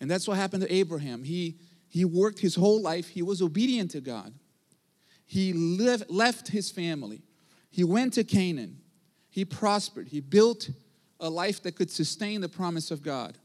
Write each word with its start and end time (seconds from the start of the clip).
And 0.00 0.10
that's 0.10 0.28
what 0.28 0.36
happened 0.36 0.62
to 0.62 0.72
Abraham. 0.72 1.24
He 1.24 1.56
he 1.94 2.04
worked 2.04 2.40
his 2.40 2.56
whole 2.56 2.82
life, 2.82 3.10
he 3.10 3.22
was 3.22 3.40
obedient 3.40 3.92
to 3.92 4.00
God. 4.00 4.34
He 5.26 5.52
lived, 5.52 6.10
left 6.10 6.48
his 6.48 6.68
family, 6.68 7.22
he 7.70 7.84
went 7.84 8.14
to 8.14 8.24
Canaan, 8.24 8.80
he 9.30 9.44
prospered, 9.44 10.08
he 10.08 10.18
built 10.18 10.70
a 11.20 11.30
life 11.30 11.62
that 11.62 11.76
could 11.76 11.92
sustain 11.92 12.40
the 12.40 12.48
promise 12.48 12.90
of 12.90 13.00
God. 13.00 13.38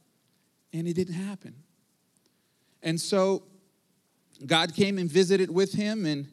And 0.74 0.88
it 0.88 0.96
didn't 0.96 1.14
happen. 1.14 1.54
And 2.82 3.00
so 3.00 3.44
God 4.44 4.74
came 4.74 4.98
and 4.98 5.08
visited 5.08 5.52
with 5.52 5.74
him. 5.74 6.08
And, 6.08 6.28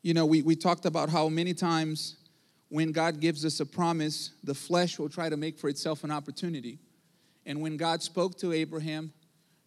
you 0.00 0.14
know, 0.14 0.24
we, 0.24 0.40
we 0.40 0.56
talked 0.56 0.86
about 0.86 1.10
how 1.10 1.28
many 1.28 1.52
times 1.52 2.16
when 2.70 2.92
God 2.92 3.20
gives 3.20 3.44
us 3.44 3.60
a 3.60 3.66
promise, 3.66 4.30
the 4.42 4.54
flesh 4.54 4.98
will 4.98 5.10
try 5.10 5.28
to 5.28 5.36
make 5.36 5.58
for 5.58 5.68
itself 5.68 6.02
an 6.02 6.10
opportunity. 6.10 6.78
And 7.44 7.60
when 7.60 7.76
God 7.76 8.02
spoke 8.02 8.38
to 8.38 8.54
Abraham, 8.54 9.12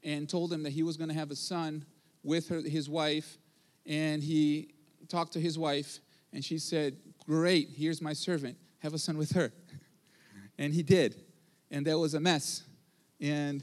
and 0.06 0.30
told 0.30 0.53
him 0.53 0.64
that 0.64 0.70
he 0.70 0.84
was 0.84 0.95
going 0.95 1.09
to 1.09 1.16
have 1.16 1.31
a 1.31 1.36
son 1.36 1.84
with 2.23 2.48
her, 2.50 2.61
his 2.61 2.88
wife. 2.88 3.38
And 3.86 4.23
he 4.23 4.70
talked 5.09 5.34
to 5.34 5.39
his 5.39 5.58
wife, 5.58 6.00
and 6.31 6.45
she 6.45 6.59
said, 6.59 6.95
Great, 7.25 7.70
here's 7.75 8.02
my 8.02 8.14
servant. 8.14 8.56
Have 8.80 8.94
a 8.94 9.00
son 9.00 9.17
with 9.17 9.31
her. 9.31 9.52
And 10.58 10.73
he 10.73 10.84
did. 10.84 11.22
And 11.70 11.86
that 11.86 12.00
was 12.00 12.14
a 12.14 12.20
mess. 12.22 12.64
And 13.20 13.62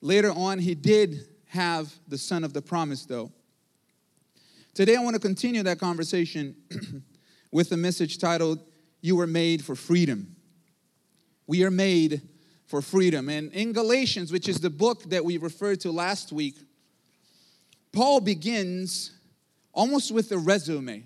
later 0.00 0.32
on, 0.32 0.58
he 0.58 0.74
did 0.74 1.28
have 1.46 1.94
the 2.08 2.18
son 2.18 2.42
of 2.42 2.52
the 2.52 2.60
promise, 2.60 3.06
though. 3.06 3.30
Today, 4.74 4.96
I 4.96 5.00
want 5.00 5.14
to 5.14 5.20
continue 5.20 5.62
that 5.62 5.78
conversation 5.78 6.56
with 7.52 7.70
a 7.70 7.76
message 7.76 8.18
titled, 8.18 8.58
You 9.00 9.14
Were 9.14 9.28
Made 9.28 9.64
for 9.64 9.76
Freedom. 9.76 10.34
We 11.46 11.62
are 11.62 11.70
made 11.70 12.22
for 12.66 12.82
freedom. 12.82 13.28
And 13.28 13.52
in 13.52 13.72
Galatians, 13.72 14.32
which 14.32 14.48
is 14.48 14.60
the 14.60 14.70
book 14.70 15.04
that 15.10 15.24
we 15.24 15.36
referred 15.36 15.80
to 15.80 15.90
last 15.90 16.32
week, 16.32 16.56
Paul 17.92 18.20
begins 18.20 19.12
almost 19.72 20.12
with 20.12 20.32
a 20.32 20.38
resume. 20.38 21.04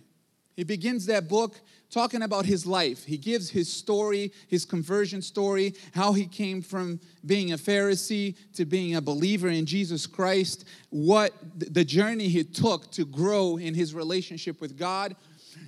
He 0.55 0.65
begins 0.65 1.07
that 1.07 1.29
book 1.29 1.61
talking 1.91 2.23
about 2.23 2.45
his 2.45 2.67
life. 2.67 3.05
He 3.05 3.17
gives 3.17 3.49
his 3.51 3.73
story, 3.73 4.33
his 4.49 4.65
conversion 4.65 5.23
story, 5.23 5.75
how 5.95 6.13
he 6.13 6.27
came 6.27 6.61
from 6.63 7.01
being 7.25 7.53
a 7.53 7.57
Pharisee 7.57 8.37
to 8.55 8.65
being 8.65 8.97
a 8.97 9.01
believer 9.01 9.49
in 9.49 9.67
Jesus 9.67 10.07
Christ, 10.07 10.67
what 10.91 11.33
the 11.57 11.85
journey 11.85 12.29
he 12.29 12.45
took 12.45 12.91
to 12.93 13.07
grow 13.07 13.57
in 13.57 13.75
his 13.75 13.95
relationship 13.95 14.61
with 14.61 14.77
God, 14.77 15.17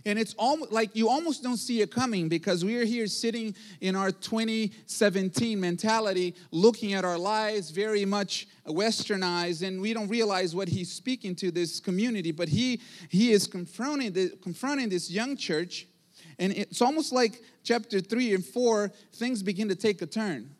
and 0.05 0.19
it's 0.19 0.35
almost 0.39 0.73
like 0.73 0.95
you 0.95 1.09
almost 1.09 1.43
don't 1.43 1.57
see 1.57 1.81
it 1.81 1.91
coming 1.91 2.29
because 2.29 2.65
we 2.65 2.77
are 2.77 2.85
here 2.85 3.07
sitting 3.07 3.55
in 3.81 3.97
our 3.97 4.11
2017 4.11 5.61
mentality, 5.61 6.35
looking 6.51 6.95
at 6.95 7.05
our 7.05 7.19
lives 7.19 7.71
very 7.71 8.05
much 8.05 8.49
westernized, 8.67 9.67
and 9.67 9.81
we 9.81 9.93
don't 9.93 10.09
realize 10.09 10.55
what 10.55 10.69
he's 10.69 10.91
speaking 10.91 11.35
to 11.37 11.51
this 11.51 11.81
community. 11.81 12.33
But 12.33 12.49
he 12.49 12.81
he 13.09 13.33
is 13.33 13.47
confronting 13.47 14.13
the, 14.13 14.31
confronting 14.43 14.89
this 14.89 15.11
young 15.11 15.37
church, 15.37 15.87
and 16.39 16.53
it's 16.53 16.81
almost 16.81 17.13
like 17.13 17.43
chapter 17.63 18.01
three 18.01 18.35
and 18.35 18.45
four 18.45 18.93
things 19.15 19.43
begin 19.43 19.69
to 19.69 19.77
take 19.77 20.03
a 20.03 20.07
turn, 20.07 20.51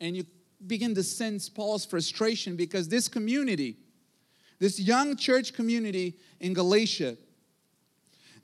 and 0.00 0.16
you 0.16 0.24
begin 0.66 0.94
to 0.94 1.02
sense 1.02 1.48
Paul's 1.48 1.84
frustration 1.84 2.56
because 2.56 2.88
this 2.88 3.08
community, 3.08 3.76
this 4.58 4.80
young 4.80 5.16
church 5.16 5.52
community 5.52 6.14
in 6.40 6.54
Galatia 6.54 7.16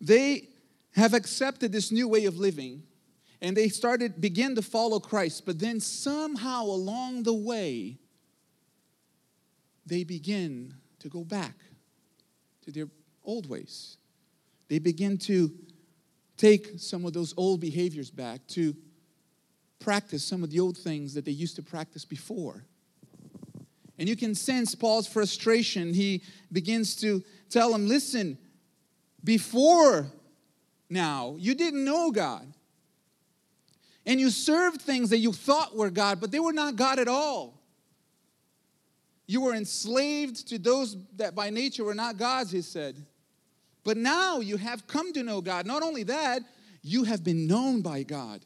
they 0.02 0.48
have 0.94 1.14
accepted 1.14 1.72
this 1.72 1.90
new 1.90 2.08
way 2.08 2.26
of 2.26 2.38
living 2.38 2.82
and 3.40 3.56
they 3.56 3.68
started 3.68 4.20
begin 4.20 4.54
to 4.56 4.62
follow 4.62 5.00
Christ, 5.00 5.46
but 5.46 5.58
then 5.58 5.80
somehow 5.80 6.64
along 6.64 7.22
the 7.22 7.32
way 7.32 7.98
they 9.86 10.04
begin 10.04 10.74
to 10.98 11.08
go 11.08 11.24
back 11.24 11.54
to 12.64 12.70
their 12.70 12.88
old 13.24 13.48
ways. 13.48 13.96
They 14.68 14.78
begin 14.78 15.18
to 15.18 15.52
take 16.36 16.78
some 16.78 17.04
of 17.04 17.12
those 17.12 17.34
old 17.36 17.60
behaviors 17.60 18.10
back 18.10 18.46
to 18.48 18.76
practice 19.80 20.24
some 20.24 20.44
of 20.44 20.50
the 20.50 20.60
old 20.60 20.76
things 20.76 21.14
that 21.14 21.24
they 21.24 21.32
used 21.32 21.56
to 21.56 21.62
practice 21.62 22.04
before. 22.04 22.64
And 23.98 24.08
you 24.08 24.16
can 24.16 24.34
sense 24.34 24.74
Paul's 24.74 25.06
frustration. 25.06 25.92
He 25.94 26.22
begins 26.50 26.96
to 26.96 27.22
tell 27.50 27.72
them, 27.72 27.86
listen, 27.86 28.38
before 29.24 30.10
now, 30.88 31.36
you 31.38 31.54
didn't 31.54 31.84
know 31.84 32.10
God. 32.10 32.46
And 34.04 34.20
you 34.20 34.30
served 34.30 34.82
things 34.82 35.10
that 35.10 35.18
you 35.18 35.32
thought 35.32 35.76
were 35.76 35.90
God, 35.90 36.20
but 36.20 36.30
they 36.30 36.40
were 36.40 36.52
not 36.52 36.76
God 36.76 36.98
at 36.98 37.08
all. 37.08 37.60
You 39.26 39.40
were 39.40 39.54
enslaved 39.54 40.48
to 40.48 40.58
those 40.58 40.96
that 41.16 41.34
by 41.34 41.50
nature 41.50 41.84
were 41.84 41.94
not 41.94 42.18
gods, 42.18 42.50
he 42.50 42.60
said. 42.62 42.96
But 43.84 43.96
now 43.96 44.40
you 44.40 44.56
have 44.56 44.86
come 44.86 45.12
to 45.12 45.22
know 45.22 45.40
God. 45.40 45.66
Not 45.66 45.82
only 45.82 46.02
that, 46.04 46.42
you 46.82 47.04
have 47.04 47.22
been 47.22 47.46
known 47.46 47.80
by 47.80 48.02
God. 48.02 48.44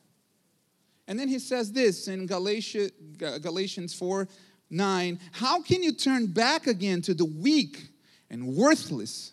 And 1.08 1.18
then 1.18 1.28
he 1.28 1.38
says 1.38 1.72
this 1.72 2.08
in 2.08 2.26
Galatia, 2.26 2.90
Galatians 3.16 3.94
4 3.94 4.28
9 4.68 5.20
How 5.32 5.62
can 5.62 5.82
you 5.82 5.92
turn 5.92 6.26
back 6.26 6.66
again 6.66 7.00
to 7.02 7.14
the 7.14 7.24
weak 7.24 7.88
and 8.30 8.54
worthless 8.54 9.32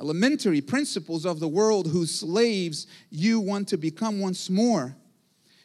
elementary 0.00 0.60
principles 0.60 1.26
of 1.26 1.40
the 1.40 1.48
world 1.48 1.88
whose 1.88 2.12
slaves 2.14 2.86
you 3.10 3.38
want 3.38 3.68
to 3.68 3.76
become 3.76 4.20
once 4.20 4.48
more. 4.48 4.96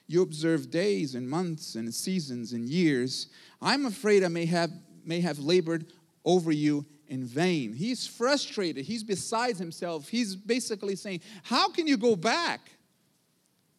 You 0.08 0.22
observe 0.22 0.70
days 0.70 1.16
and 1.16 1.28
months 1.28 1.76
and 1.76 1.92
seasons 1.94 2.54
and 2.54 2.68
years. 2.68 3.28
I'm 3.62 3.86
afraid 3.86 4.24
I 4.24 4.28
may 4.28 4.46
have, 4.46 4.72
may 5.04 5.22
have 5.22 5.40
labored 5.40 5.88
over 6.24 6.52
you 6.52 6.86
in 7.08 7.26
vain. 7.26 7.74
He's 7.74 8.06
frustrated. 8.06 8.86
He's 8.86 9.04
beside 9.04 9.58
himself. 9.58 10.10
He's 10.10 10.36
basically 10.36 10.96
saying, 10.96 11.22
How 11.44 11.70
can 11.70 11.88
you 11.88 11.98
go 11.98 12.16
back 12.16 12.70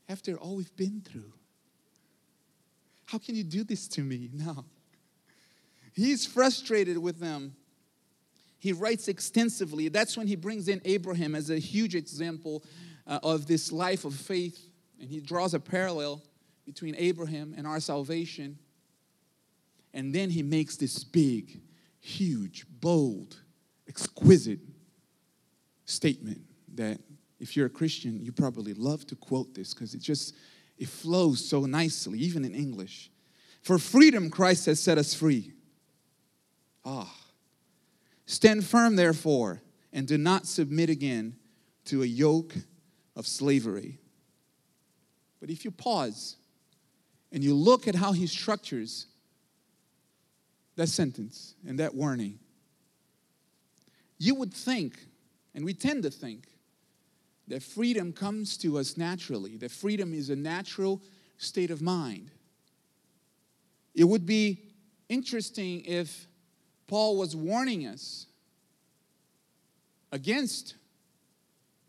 after 0.09 0.37
all 0.37 0.57
we've 0.57 0.77
been 0.77 1.01
through? 1.01 1.33
How 3.05 3.19
can 3.19 3.35
you 3.37 3.45
do 3.45 3.63
this 3.63 3.87
to 3.89 4.01
me? 4.01 4.31
now? 4.33 4.65
He's 5.93 6.27
frustrated 6.27 6.99
with 6.99 7.21
them 7.21 7.55
he 8.67 8.73
writes 8.73 9.07
extensively. 9.07 9.87
That's 9.89 10.17
when 10.17 10.27
he 10.27 10.35
brings 10.35 10.67
in 10.67 10.81
Abraham 10.85 11.37
as 11.37 11.51
a 11.51 11.59
huge 11.61 11.95
example 11.95 12.65
uh, 13.07 13.21
of 13.23 13.47
this 13.47 13.71
life 13.71 14.05
of 14.05 14.13
faith. 14.13 14.61
And 15.01 15.09
he 15.09 15.21
draws 15.21 15.55
a 15.55 15.61
parallel 15.61 16.21
between 16.65 16.97
Abraham 16.97 17.55
and 17.57 17.65
our 17.65 17.79
salvation. 17.79 18.59
And 19.95 20.13
then 20.13 20.31
he 20.31 20.43
makes 20.43 20.77
this 20.77 21.05
big, 21.05 21.61
huge, 22.01 22.67
bold, 22.81 23.37
exquisite 23.87 24.59
statement 25.85 26.41
that 26.75 26.99
if 27.39 27.57
you're 27.57 27.67
a 27.67 27.71
Christian, 27.71 28.21
you 28.21 28.33
probably 28.33 28.75
love 28.75 29.07
to 29.07 29.15
quote 29.15 29.55
this 29.55 29.75
because 29.75 29.95
it 29.95 30.01
just 30.01 30.35
it 30.77 30.89
flows 30.89 31.49
so 31.49 31.67
nicely, 31.67 32.19
even 32.19 32.45
in 32.45 32.53
English. 32.53 33.13
For 33.63 33.79
freedom, 33.79 34.29
Christ 34.29 34.67
has 34.67 34.81
set 34.81 34.99
us 34.99 35.15
free. 35.15 35.53
Ah. 36.85 37.15
Stand 38.27 38.65
firm, 38.67 38.97
therefore, 38.97 39.63
and 39.93 40.07
do 40.07 40.19
not 40.19 40.47
submit 40.47 40.91
again 40.91 41.37
to 41.87 42.03
a 42.03 42.07
yoke 42.07 42.55
of 43.15 43.27
slavery. 43.27 43.99
But 45.41 45.49
if 45.49 45.65
you 45.65 45.71
pause 45.71 46.37
and 47.33 47.43
you 47.43 47.55
look 47.55 47.87
at 47.87 47.95
how 47.95 48.13
he 48.13 48.27
structures 48.27 49.07
that 50.75 50.89
sentence 50.89 51.55
and 51.67 51.79
that 51.79 51.95
warning, 51.95 52.39
you 54.19 54.35
would 54.35 54.53
think 54.53 54.99
And 55.57 55.65
we 55.65 55.73
tend 55.73 56.03
to 56.03 56.11
think 56.11 56.49
that 57.49 57.63
freedom 57.63 58.13
comes 58.13 58.59
to 58.59 58.77
us 58.79 58.99
naturally, 58.99 59.57
that 59.57 59.71
freedom 59.71 60.13
is 60.13 60.29
a 60.29 60.37
natural 60.37 61.01
state 61.39 61.71
of 61.71 61.81
mind. 61.81 62.31
It 63.95 64.05
would 64.05 64.27
be 64.27 64.61
interesting 65.09 65.83
if 65.87 66.27
Paul 66.87 67.17
was 67.17 67.35
warning 67.35 67.87
us 67.87 68.27
against 70.13 70.75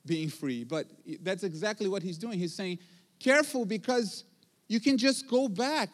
being 0.06 0.30
free, 0.30 0.64
but 0.64 0.88
that's 1.22 1.44
exactly 1.44 1.88
what 1.88 2.02
he's 2.02 2.18
doing. 2.18 2.40
He's 2.40 2.54
saying, 2.54 2.80
careful 3.20 3.66
because 3.66 4.24
you 4.68 4.80
can 4.80 4.98
just 4.98 5.28
go 5.28 5.48
back. 5.48 5.90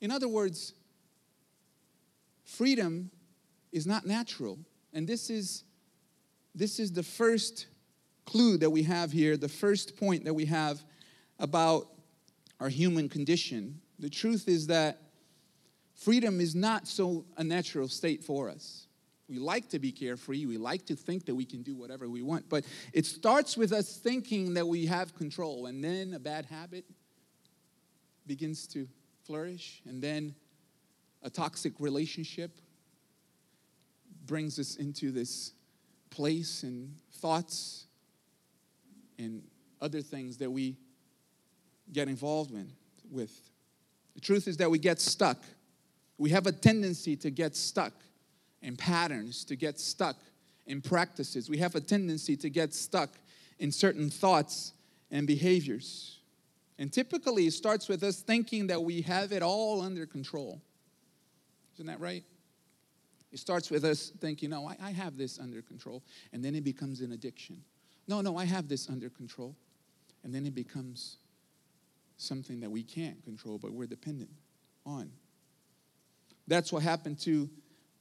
In 0.00 0.10
other 0.10 0.28
words, 0.28 0.74
freedom 2.44 3.10
is 3.72 3.86
not 3.86 4.06
natural. 4.06 4.58
And 4.92 5.06
this 5.06 5.30
is 5.30 5.64
this 6.54 6.80
is 6.80 6.90
the 6.90 7.02
first 7.02 7.66
clue 8.24 8.56
that 8.56 8.70
we 8.70 8.82
have 8.82 9.12
here, 9.12 9.36
the 9.36 9.48
first 9.48 9.96
point 9.98 10.24
that 10.24 10.32
we 10.32 10.46
have 10.46 10.82
about 11.38 11.88
our 12.60 12.70
human 12.70 13.10
condition. 13.10 13.78
The 13.98 14.08
truth 14.08 14.48
is 14.48 14.66
that 14.68 15.02
freedom 15.96 16.40
is 16.40 16.54
not 16.54 16.86
so 16.86 17.24
a 17.36 17.44
natural 17.44 17.88
state 17.88 18.22
for 18.22 18.48
us. 18.48 18.86
We 19.28 19.38
like 19.38 19.68
to 19.70 19.80
be 19.80 19.90
carefree. 19.90 20.46
We 20.46 20.56
like 20.56 20.86
to 20.86 20.94
think 20.94 21.26
that 21.26 21.34
we 21.34 21.44
can 21.44 21.62
do 21.62 21.74
whatever 21.74 22.08
we 22.08 22.22
want. 22.22 22.48
But 22.48 22.64
it 22.92 23.06
starts 23.06 23.56
with 23.56 23.72
us 23.72 23.96
thinking 23.96 24.54
that 24.54 24.66
we 24.66 24.86
have 24.86 25.16
control. 25.16 25.66
And 25.66 25.82
then 25.82 26.14
a 26.14 26.20
bad 26.20 26.46
habit 26.46 26.84
begins 28.26 28.68
to 28.68 28.86
flourish. 29.24 29.82
And 29.84 30.00
then 30.00 30.34
a 31.22 31.30
toxic 31.30 31.72
relationship 31.80 32.52
brings 34.26 34.60
us 34.60 34.76
into 34.76 35.10
this 35.10 35.52
place 36.10 36.62
and 36.62 36.94
thoughts 37.14 37.86
and 39.18 39.42
other 39.80 40.02
things 40.02 40.36
that 40.36 40.50
we 40.50 40.76
get 41.92 42.08
involved 42.08 42.52
in, 42.52 42.70
with. 43.10 43.32
The 44.14 44.20
truth 44.20 44.48
is 44.48 44.56
that 44.58 44.70
we 44.70 44.78
get 44.78 45.00
stuck. 45.00 45.42
We 46.18 46.30
have 46.30 46.46
a 46.46 46.52
tendency 46.52 47.16
to 47.16 47.30
get 47.30 47.54
stuck 47.54 47.92
in 48.62 48.76
patterns, 48.76 49.44
to 49.44 49.56
get 49.56 49.78
stuck 49.78 50.16
in 50.66 50.80
practices. 50.80 51.48
We 51.48 51.58
have 51.58 51.74
a 51.74 51.80
tendency 51.80 52.36
to 52.38 52.50
get 52.50 52.74
stuck 52.74 53.10
in 53.58 53.70
certain 53.70 54.10
thoughts 54.10 54.72
and 55.10 55.26
behaviors. 55.26 56.18
And 56.78 56.92
typically, 56.92 57.46
it 57.46 57.52
starts 57.52 57.88
with 57.88 58.02
us 58.02 58.20
thinking 58.20 58.66
that 58.66 58.82
we 58.82 59.02
have 59.02 59.32
it 59.32 59.42
all 59.42 59.80
under 59.80 60.06
control. 60.06 60.60
Isn't 61.74 61.86
that 61.86 62.00
right? 62.00 62.24
It 63.32 63.38
starts 63.38 63.70
with 63.70 63.84
us 63.84 64.12
thinking, 64.20 64.50
no, 64.50 64.66
I, 64.66 64.76
I 64.82 64.90
have 64.92 65.16
this 65.16 65.38
under 65.38 65.62
control. 65.62 66.02
And 66.32 66.44
then 66.44 66.54
it 66.54 66.64
becomes 66.64 67.00
an 67.00 67.12
addiction. 67.12 67.62
No, 68.08 68.20
no, 68.20 68.36
I 68.36 68.44
have 68.44 68.68
this 68.68 68.88
under 68.88 69.10
control. 69.10 69.56
And 70.24 70.34
then 70.34 70.46
it 70.46 70.54
becomes 70.54 71.18
something 72.16 72.60
that 72.60 72.70
we 72.70 72.82
can't 72.82 73.22
control, 73.24 73.58
but 73.58 73.72
we're 73.72 73.86
dependent 73.86 74.30
on. 74.84 75.10
That's 76.48 76.72
what 76.72 76.82
happened 76.82 77.18
to 77.20 77.48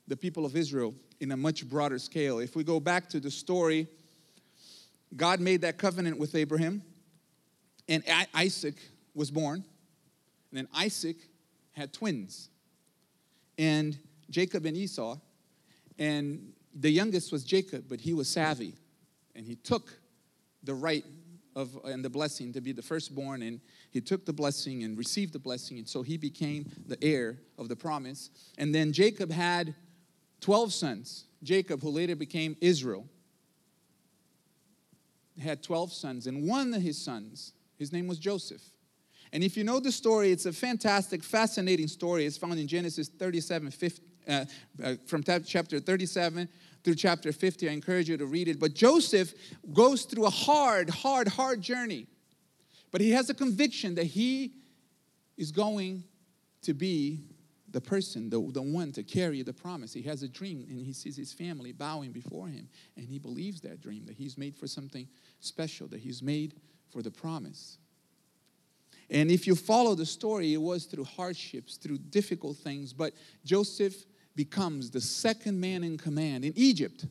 the 0.07 0.15
people 0.15 0.45
of 0.45 0.55
Israel 0.55 0.93
in 1.19 1.31
a 1.31 1.37
much 1.37 1.67
broader 1.67 1.97
scale. 1.99 2.39
If 2.39 2.55
we 2.55 2.63
go 2.63 2.79
back 2.79 3.09
to 3.09 3.19
the 3.19 3.31
story, 3.31 3.87
God 5.15 5.39
made 5.39 5.61
that 5.61 5.77
covenant 5.77 6.19
with 6.19 6.35
Abraham, 6.35 6.83
and 7.87 8.03
Isaac 8.33 8.75
was 9.13 9.31
born. 9.31 9.63
And 10.51 10.57
then 10.57 10.67
Isaac 10.75 11.17
had 11.71 11.93
twins, 11.93 12.49
and 13.57 13.97
Jacob 14.29 14.65
and 14.65 14.75
Esau. 14.75 15.17
And 15.97 16.53
the 16.73 16.89
youngest 16.89 17.31
was 17.31 17.43
Jacob, 17.43 17.85
but 17.87 18.01
he 18.01 18.13
was 18.13 18.27
savvy, 18.27 18.73
and 19.35 19.45
he 19.45 19.55
took 19.55 19.97
the 20.63 20.73
right 20.73 21.05
of 21.55 21.79
and 21.85 22.03
the 22.03 22.09
blessing 22.09 22.51
to 22.53 22.61
be 22.61 22.71
the 22.71 22.81
firstborn, 22.81 23.41
and 23.41 23.61
he 23.91 24.01
took 24.01 24.25
the 24.25 24.33
blessing 24.33 24.83
and 24.83 24.97
received 24.97 25.33
the 25.33 25.39
blessing, 25.39 25.77
and 25.77 25.87
so 25.87 26.01
he 26.01 26.17
became 26.17 26.69
the 26.87 27.01
heir 27.03 27.37
of 27.57 27.69
the 27.69 27.75
promise. 27.75 28.29
And 28.57 28.75
then 28.75 28.91
Jacob 28.91 29.31
had 29.31 29.73
12 30.41 30.73
sons. 30.73 31.25
Jacob, 31.43 31.81
who 31.81 31.89
later 31.89 32.15
became 32.15 32.55
Israel, 32.59 33.07
had 35.41 35.63
12 35.63 35.93
sons, 35.93 36.27
and 36.27 36.47
one 36.47 36.73
of 36.73 36.81
his 36.81 36.97
sons, 36.97 37.53
his 37.77 37.91
name 37.91 38.07
was 38.07 38.19
Joseph. 38.19 38.61
And 39.31 39.43
if 39.43 39.57
you 39.57 39.63
know 39.63 39.79
the 39.79 39.91
story, 39.91 40.31
it's 40.31 40.45
a 40.45 40.53
fantastic, 40.53 41.23
fascinating 41.23 41.87
story. 41.87 42.25
It's 42.25 42.37
found 42.37 42.57
in 42.59 42.67
Genesis 42.67 43.09
37, 43.09 43.71
50, 43.71 44.01
uh, 44.27 44.45
uh, 44.83 44.95
from 45.05 45.23
chapter 45.23 45.79
37 45.79 46.47
through 46.85 46.95
chapter 46.95 47.33
50. 47.33 47.67
I 47.67 47.73
encourage 47.73 48.07
you 48.07 48.15
to 48.15 48.27
read 48.27 48.47
it. 48.47 48.59
But 48.59 48.75
Joseph 48.75 49.33
goes 49.73 50.03
through 50.03 50.25
a 50.25 50.29
hard, 50.29 50.89
hard, 50.89 51.27
hard 51.27 51.61
journey. 51.61 52.05
But 52.91 53.01
he 53.01 53.11
has 53.11 53.29
a 53.29 53.33
conviction 53.33 53.95
that 53.95 54.05
he 54.05 54.53
is 55.35 55.51
going 55.51 56.03
to 56.61 56.73
be 56.73 57.25
the 57.71 57.81
person, 57.81 58.29
the, 58.29 58.39
the 58.51 58.61
one 58.61 58.91
to 58.93 59.03
carry 59.03 59.41
the 59.41 59.51
promise. 59.51 59.91
He 59.91 60.03
has 60.03 60.23
a 60.23 60.29
dream 60.29 60.65
and 60.69 60.79
he 60.79 60.93
sees 60.93 61.17
his 61.17 61.33
family 61.33 61.73
bowing 61.73 62.11
before 62.11 62.47
him. 62.47 62.69
And 62.95 63.05
he 63.05 63.19
believes 63.19 63.59
that 63.61 63.81
dream, 63.81 64.05
that 64.05 64.15
he's 64.15 64.37
made 64.37 64.55
for 64.55 64.67
something 64.67 65.07
special, 65.39 65.87
that 65.87 65.99
he's 65.99 66.21
made 66.21 66.53
for 66.89 67.01
the 67.01 67.11
promise. 67.11 67.79
And 69.09 69.29
if 69.29 69.45
you 69.45 69.55
follow 69.55 69.95
the 69.95 70.05
story, 70.05 70.53
it 70.53 70.61
was 70.61 70.85
through 70.85 71.03
hardships, 71.03 71.77
through 71.77 71.97
difficult 71.97 72.57
things. 72.57 72.93
But 72.93 73.13
Joseph 73.43 74.05
becomes 74.35 74.91
the 74.91 75.01
second 75.01 75.59
man 75.59 75.83
in 75.83 75.97
command 75.97 76.43
in 76.43 76.53
Egypt, 76.55 77.05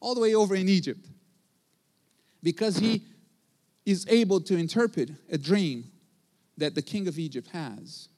all 0.00 0.14
the 0.14 0.20
way 0.20 0.34
over 0.34 0.54
in 0.54 0.68
Egypt, 0.68 1.06
because 2.42 2.76
he 2.76 3.02
is 3.86 4.06
able 4.08 4.40
to 4.40 4.56
interpret 4.56 5.10
a 5.30 5.38
dream 5.38 5.90
that 6.58 6.74
the 6.74 6.82
king 6.82 7.08
of 7.08 7.18
Egypt 7.18 7.48
has. 7.48 8.08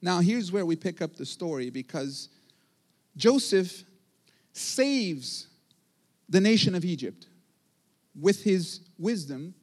Now, 0.00 0.20
here's 0.20 0.52
where 0.52 0.66
we 0.66 0.76
pick 0.76 1.02
up 1.02 1.16
the 1.16 1.26
story 1.26 1.70
because 1.70 2.28
Joseph 3.16 3.84
saves 4.52 5.48
the 6.28 6.40
nation 6.40 6.74
of 6.74 6.84
Egypt 6.84 7.26
with 8.20 8.42
his 8.42 8.80
wisdom, 8.98 9.54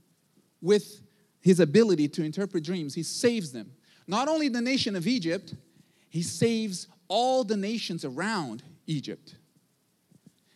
with 0.61 1.01
his 1.41 1.59
ability 1.59 2.07
to 2.09 2.23
interpret 2.23 2.63
dreams. 2.63 2.95
He 2.95 3.03
saves 3.03 3.51
them. 3.51 3.71
Not 4.07 4.27
only 4.27 4.49
the 4.49 4.61
nation 4.61 4.95
of 4.95 5.07
Egypt, 5.07 5.53
he 6.09 6.21
saves 6.21 6.87
all 7.07 7.43
the 7.43 7.57
nations 7.57 8.05
around 8.05 8.63
Egypt. 8.87 9.35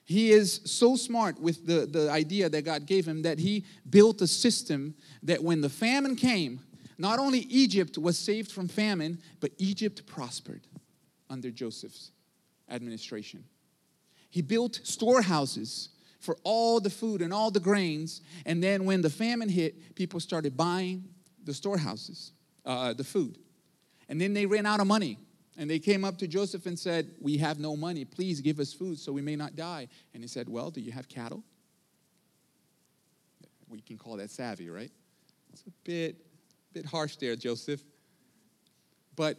He 0.06 0.32
is 0.32 0.62
so 0.66 0.96
smart 0.96 1.40
with 1.40 1.68
the, 1.68 1.86
the 1.86 2.10
idea 2.10 2.50
that 2.50 2.64
God 2.64 2.88
gave 2.88 3.08
him 3.08 3.22
that 3.22 3.38
he 3.38 3.64
built 3.88 4.22
a 4.22 4.28
system 4.28 4.96
that 5.22 5.44
when 5.44 5.62
the 5.62 5.70
famine 5.70 6.16
came, 6.16 6.62
not 6.98 7.20
only 7.20 7.40
Egypt 7.42 7.98
was 7.98 8.18
saved 8.18 8.52
from 8.52 8.68
famine, 8.68 9.20
but 9.40 9.52
Egypt 9.60 10.06
prospered 10.08 10.62
under 11.30 11.52
Joseph's 11.52 12.12
administration. 12.70 13.44
He 14.32 14.42
built 14.42 14.80
storehouses 14.84 15.90
for 16.20 16.38
all 16.44 16.80
the 16.80 16.90
food 16.90 17.22
and 17.22 17.34
all 17.34 17.52
the 17.52 17.60
grains. 17.60 18.22
And 18.46 18.64
then 18.64 18.86
when 18.86 19.02
the 19.02 19.10
famine 19.10 19.50
hit, 19.50 19.96
people 19.96 20.20
started 20.20 20.58
buying 20.58 21.06
the 21.44 21.54
storehouses, 21.54 22.34
uh, 22.66 22.94
the 22.94 23.04
food. 23.04 23.38
And 24.10 24.20
then 24.20 24.34
they 24.34 24.46
ran 24.46 24.66
out 24.66 24.80
of 24.80 24.88
money. 24.88 25.18
And 25.60 25.70
they 25.70 25.78
came 25.78 26.06
up 26.06 26.18
to 26.20 26.28
Joseph 26.28 26.66
and 26.68 26.80
said, 26.80 27.12
We 27.20 27.36
have 27.38 27.60
no 27.60 27.76
money. 27.76 28.06
Please 28.06 28.40
give 28.40 28.62
us 28.62 28.72
food 28.72 28.98
so 28.98 29.12
we 29.12 29.22
may 29.22 29.36
not 29.36 29.58
die. 29.58 29.90
And 30.14 30.24
he 30.24 30.30
said, 30.30 30.48
Well, 30.48 30.72
do 30.72 30.80
you 30.80 30.94
have 30.94 31.10
cattle? 31.10 31.44
We 33.68 33.82
can 33.82 33.98
call 33.98 34.16
that 34.18 34.32
savvy, 34.32 34.70
right? 34.70 34.90
It's 35.52 35.64
a 35.64 35.72
bit 35.84 36.16
bit 36.72 36.86
harsh 36.86 37.18
there, 37.18 37.36
Joseph. 37.36 37.84
But 39.18 39.38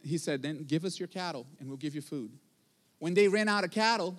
he 0.00 0.16
said, 0.16 0.42
Then 0.42 0.62
give 0.62 0.84
us 0.84 1.00
your 1.00 1.08
cattle 1.08 1.44
and 1.58 1.68
we'll 1.68 1.76
give 1.76 1.96
you 1.96 2.02
food. 2.02 2.30
When 3.00 3.14
they 3.14 3.26
ran 3.26 3.48
out 3.48 3.64
of 3.64 3.72
cattle, 3.72 4.16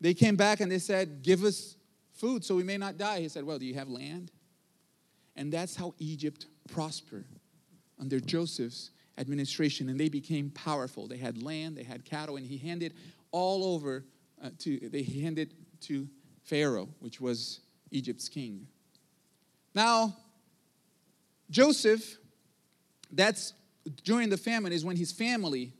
they 0.00 0.12
came 0.12 0.34
back 0.34 0.58
and 0.58 0.72
they 0.72 0.80
said, 0.80 1.22
Give 1.22 1.44
us 1.44 1.76
food 2.14 2.44
so 2.44 2.56
we 2.56 2.64
may 2.64 2.78
not 2.78 2.98
die. 2.98 3.20
He 3.20 3.28
said, 3.28 3.44
Well, 3.44 3.60
do 3.60 3.64
you 3.64 3.74
have 3.74 3.88
land? 3.88 4.32
And 5.36 5.52
that's 5.52 5.76
how 5.76 5.94
Egypt 6.00 6.46
prospered 6.68 7.26
under 8.00 8.18
Joseph's 8.18 8.90
administration. 9.18 9.88
And 9.88 9.98
they 9.98 10.08
became 10.08 10.50
powerful. 10.50 11.06
They 11.06 11.16
had 11.16 11.42
land, 11.42 11.76
they 11.76 11.82
had 11.82 12.04
cattle, 12.04 12.36
and 12.36 12.46
he 12.46 12.58
handed 12.58 12.94
all 13.30 13.74
over 13.74 14.04
uh, 14.42 14.50
to, 14.60 14.88
they 14.88 15.02
handed 15.02 15.54
to 15.82 16.08
Pharaoh, 16.44 16.88
which 17.00 17.20
was 17.20 17.60
Egypt's 17.90 18.28
king. 18.28 18.66
Now, 19.74 20.16
Joseph, 21.50 22.18
that's 23.10 23.52
during 24.04 24.28
the 24.28 24.36
famine, 24.36 24.72
is 24.72 24.84
when 24.84 24.96
his 24.96 25.12
family 25.12 25.72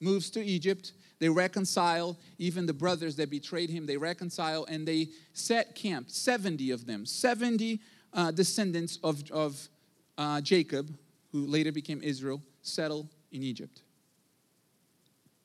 moves 0.00 0.30
to 0.30 0.44
Egypt. 0.44 0.92
They 1.18 1.28
reconcile, 1.28 2.16
even 2.38 2.66
the 2.66 2.72
brothers 2.72 3.16
that 3.16 3.30
betrayed 3.30 3.70
him, 3.70 3.86
they 3.86 3.96
reconcile 3.96 4.64
and 4.66 4.86
they 4.86 5.08
set 5.32 5.74
camp, 5.74 6.10
70 6.10 6.70
of 6.70 6.86
them, 6.86 7.04
70 7.04 7.80
uh, 8.12 8.30
descendants 8.30 8.98
of, 9.02 9.28
of 9.30 9.68
uh, 10.16 10.40
Jacob, 10.40 10.96
who 11.32 11.46
later 11.46 11.72
became 11.72 12.00
Israel, 12.02 12.40
settle 12.68 13.08
in 13.30 13.42
Egypt. 13.42 13.82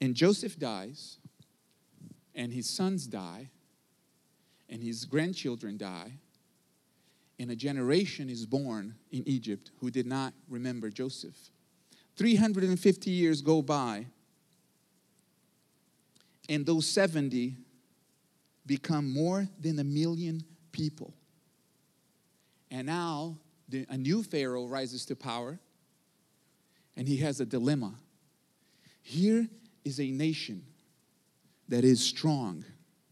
And 0.01 0.15
Joseph 0.15 0.60
dies, 0.60 1.18
and 2.36 2.51
his 2.51 2.70
sons 2.70 3.08
die, 3.08 3.50
and 4.70 4.82
his 4.82 5.06
grandchildren 5.06 5.77
die, 5.77 6.13
and 7.39 7.51
a 7.51 7.56
generation 7.56 8.30
is 8.30 8.46
born 8.46 8.96
in 9.12 9.27
Egypt 9.27 9.72
who 9.80 9.89
did 9.89 10.06
not 10.06 10.34
remember 10.50 10.89
Joseph. 10.89 11.38
350 12.15 13.10
years 13.10 13.42
go 13.42 13.62
by, 13.62 14.06
and 16.50 16.65
those 16.65 16.88
70 16.88 17.58
become 18.65 19.12
more 19.12 19.48
than 19.60 19.80
a 19.80 19.84
million 19.84 20.44
people. 20.72 21.13
And 22.72 22.88
now 22.88 23.38
the, 23.70 23.86
a 23.89 23.98
new 23.98 24.24
Pharaoh 24.24 24.65
rises 24.65 25.06
to 25.06 25.15
power, 25.15 25.60
and 26.96 27.08
he 27.08 27.18
has 27.18 27.40
a 27.40 27.46
dilemma. 27.46 27.96
Here 29.02 29.48
is 29.84 30.00
a 30.00 30.10
nation 30.10 30.64
that 31.70 31.84
is 31.84 32.04
strong, 32.04 32.64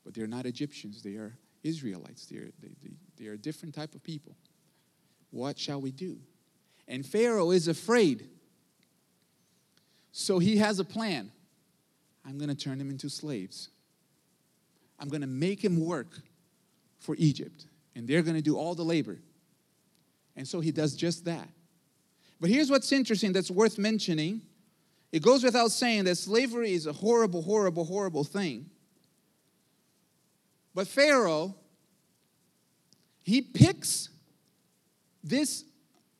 but 0.04 0.14
they're 0.14 0.28
not 0.28 0.46
Egyptians, 0.46 1.02
they 1.02 1.16
are 1.16 1.38
Israelites. 1.64 2.26
They 2.26 2.38
are, 2.38 2.52
they, 2.62 2.70
they, 2.84 2.92
they 3.18 3.28
are 3.28 3.34
a 3.34 3.38
different 3.38 3.76
type 3.76 3.94
of 3.96 4.04
people. 4.04 4.36
What 5.30 5.60
shall 5.60 5.82
we 5.82 5.92
do? 5.92 6.18
And 6.88 7.06
Pharaoh 7.06 7.52
is 7.52 7.68
afraid. 7.68 8.28
So 10.12 10.40
he 10.40 10.58
has 10.58 10.80
a 10.80 10.84
plan. 10.84 11.32
I'm 12.26 12.38
going 12.38 12.50
to 12.50 12.56
turn 12.56 12.78
them 12.78 12.90
into 12.90 13.10
slaves. 13.10 13.70
I'm 15.00 15.08
going 15.08 15.22
to 15.22 15.28
make 15.28 15.64
him 15.64 15.84
work 15.84 16.20
for 17.00 17.16
Egypt, 17.18 17.66
and 17.96 18.08
they're 18.08 18.22
going 18.22 18.36
to 18.36 18.42
do 18.42 18.58
all 18.58 18.76
the 18.76 18.84
labor. 18.84 19.20
And 20.36 20.48
so 20.48 20.60
he 20.60 20.72
does 20.72 20.96
just 20.96 21.26
that. 21.26 21.50
But 22.42 22.50
here's 22.50 22.72
what's 22.72 22.92
interesting 22.92 23.32
that's 23.32 23.52
worth 23.52 23.78
mentioning 23.78 24.42
it 25.12 25.22
goes 25.22 25.44
without 25.44 25.72
saying 25.72 26.06
that 26.06 26.16
slavery 26.18 26.74
is 26.74 26.88
a 26.88 26.94
horrible, 26.94 27.42
horrible, 27.42 27.84
horrible 27.84 28.24
thing. 28.24 28.70
But 30.74 30.88
Pharaoh, 30.88 31.54
he 33.22 33.42
picks 33.42 34.10
this, 35.22 35.66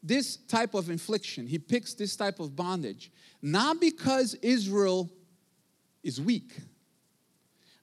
this 0.04 0.36
type 0.36 0.74
of 0.74 0.90
infliction, 0.90 1.48
he 1.48 1.58
picks 1.58 1.94
this 1.94 2.18
type 2.18 2.40
of 2.40 2.56
bondage, 2.56 3.12
not 3.42 3.80
because 3.80 4.36
Israel 4.36 5.10
is 6.04 6.20
weak, 6.20 6.60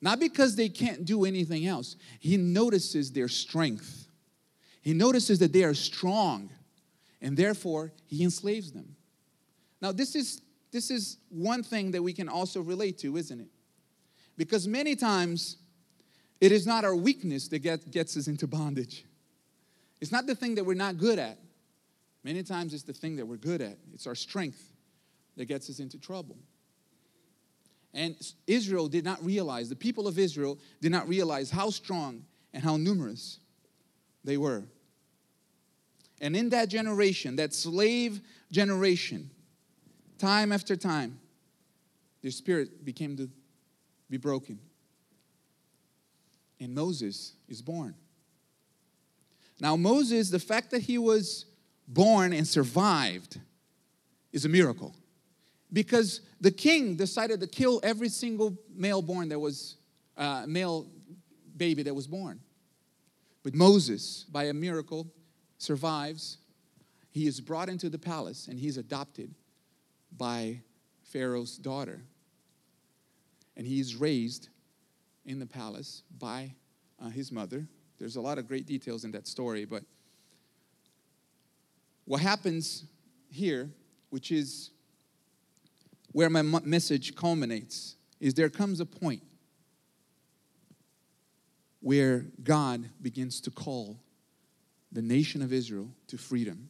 not 0.00 0.20
because 0.20 0.54
they 0.56 0.68
can't 0.68 1.06
do 1.06 1.24
anything 1.24 1.66
else. 1.66 1.96
He 2.20 2.36
notices 2.36 3.10
their 3.10 3.28
strength, 3.28 4.08
he 4.82 4.92
notices 4.92 5.38
that 5.38 5.54
they 5.54 5.64
are 5.64 5.74
strong, 5.74 6.50
and 7.20 7.36
therefore 7.36 7.92
he 8.06 8.22
enslaves 8.22 8.72
them. 8.72 8.96
Now, 9.80 9.92
this 9.92 10.14
is, 10.14 10.42
this 10.72 10.90
is 10.90 11.18
one 11.28 11.62
thing 11.62 11.92
that 11.92 12.02
we 12.02 12.12
can 12.12 12.28
also 12.28 12.60
relate 12.60 12.98
to, 12.98 13.16
isn't 13.16 13.40
it? 13.40 13.48
Because 14.36 14.66
many 14.68 14.94
times, 14.94 15.56
it 16.40 16.52
is 16.52 16.66
not 16.66 16.84
our 16.84 16.94
weakness 16.94 17.48
that 17.48 17.60
get, 17.60 17.90
gets 17.90 18.16
us 18.16 18.28
into 18.28 18.46
bondage. 18.46 19.04
It's 20.00 20.12
not 20.12 20.26
the 20.26 20.34
thing 20.34 20.54
that 20.56 20.64
we're 20.64 20.74
not 20.74 20.96
good 20.96 21.18
at. 21.18 21.38
Many 22.22 22.42
times 22.42 22.74
it's 22.74 22.84
the 22.84 22.92
thing 22.92 23.16
that 23.16 23.26
we're 23.26 23.36
good 23.36 23.60
at. 23.60 23.78
It's 23.92 24.06
our 24.06 24.14
strength 24.14 24.72
that 25.36 25.46
gets 25.46 25.70
us 25.70 25.80
into 25.80 25.98
trouble. 25.98 26.36
And 27.94 28.14
Israel 28.46 28.88
did 28.88 29.04
not 29.04 29.24
realize, 29.24 29.68
the 29.68 29.76
people 29.76 30.06
of 30.06 30.18
Israel 30.18 30.58
did 30.80 30.92
not 30.92 31.08
realize 31.08 31.50
how 31.50 31.70
strong 31.70 32.24
and 32.52 32.62
how 32.62 32.76
numerous 32.76 33.38
they 34.24 34.36
were. 34.36 34.64
And 36.20 36.36
in 36.36 36.48
that 36.50 36.68
generation, 36.68 37.36
that 37.36 37.54
slave 37.54 38.20
generation, 38.50 39.30
time 40.18 40.52
after 40.52 40.76
time, 40.76 41.18
their 42.22 42.30
spirit 42.30 42.84
became 42.84 43.16
to 43.16 43.30
be 44.10 44.16
broken. 44.16 44.58
And 46.60 46.74
Moses 46.74 47.34
is 47.48 47.62
born. 47.62 47.94
Now, 49.60 49.76
Moses, 49.76 50.30
the 50.30 50.38
fact 50.38 50.70
that 50.72 50.82
he 50.82 50.98
was 50.98 51.46
born 51.86 52.32
and 52.32 52.46
survived 52.46 53.40
is 54.32 54.44
a 54.44 54.48
miracle. 54.48 54.94
Because 55.72 56.20
the 56.40 56.50
king 56.50 56.96
decided 56.96 57.40
to 57.40 57.46
kill 57.46 57.80
every 57.82 58.08
single 58.08 58.56
male 58.74 59.02
born 59.02 59.28
that 59.28 59.38
was 59.38 59.76
uh, 60.16 60.44
male 60.46 60.86
baby 61.56 61.82
that 61.82 61.94
was 61.94 62.06
born. 62.06 62.40
But 63.42 63.54
moses 63.54 64.24
by 64.30 64.44
a 64.44 64.54
miracle 64.54 65.06
survives 65.58 66.38
he 67.10 67.26
is 67.26 67.40
brought 67.40 67.68
into 67.68 67.90
the 67.90 67.98
palace 67.98 68.48
and 68.48 68.58
he's 68.58 68.76
adopted 68.76 69.34
by 70.16 70.60
pharaoh's 71.02 71.58
daughter 71.58 72.00
and 73.56 73.66
he's 73.66 73.96
raised 73.96 74.48
in 75.26 75.38
the 75.38 75.46
palace 75.46 76.04
by 76.18 76.54
uh, 77.04 77.10
his 77.10 77.32
mother. 77.32 77.66
There's 77.98 78.16
a 78.16 78.20
lot 78.20 78.38
of 78.38 78.46
great 78.46 78.66
details 78.66 79.04
in 79.04 79.10
that 79.12 79.26
story, 79.26 79.64
but 79.64 79.82
what 82.04 82.20
happens 82.20 82.84
here, 83.30 83.68
which 84.10 84.30
is 84.30 84.70
where 86.12 86.30
my 86.30 86.42
message 86.42 87.14
culminates, 87.14 87.96
is 88.20 88.32
there 88.34 88.48
comes 88.48 88.80
a 88.80 88.86
point 88.86 89.22
where 91.80 92.26
God 92.42 92.88
begins 93.02 93.40
to 93.42 93.50
call 93.50 93.98
the 94.92 95.02
nation 95.02 95.42
of 95.42 95.52
Israel 95.52 95.88
to 96.08 96.18
freedom. 96.18 96.68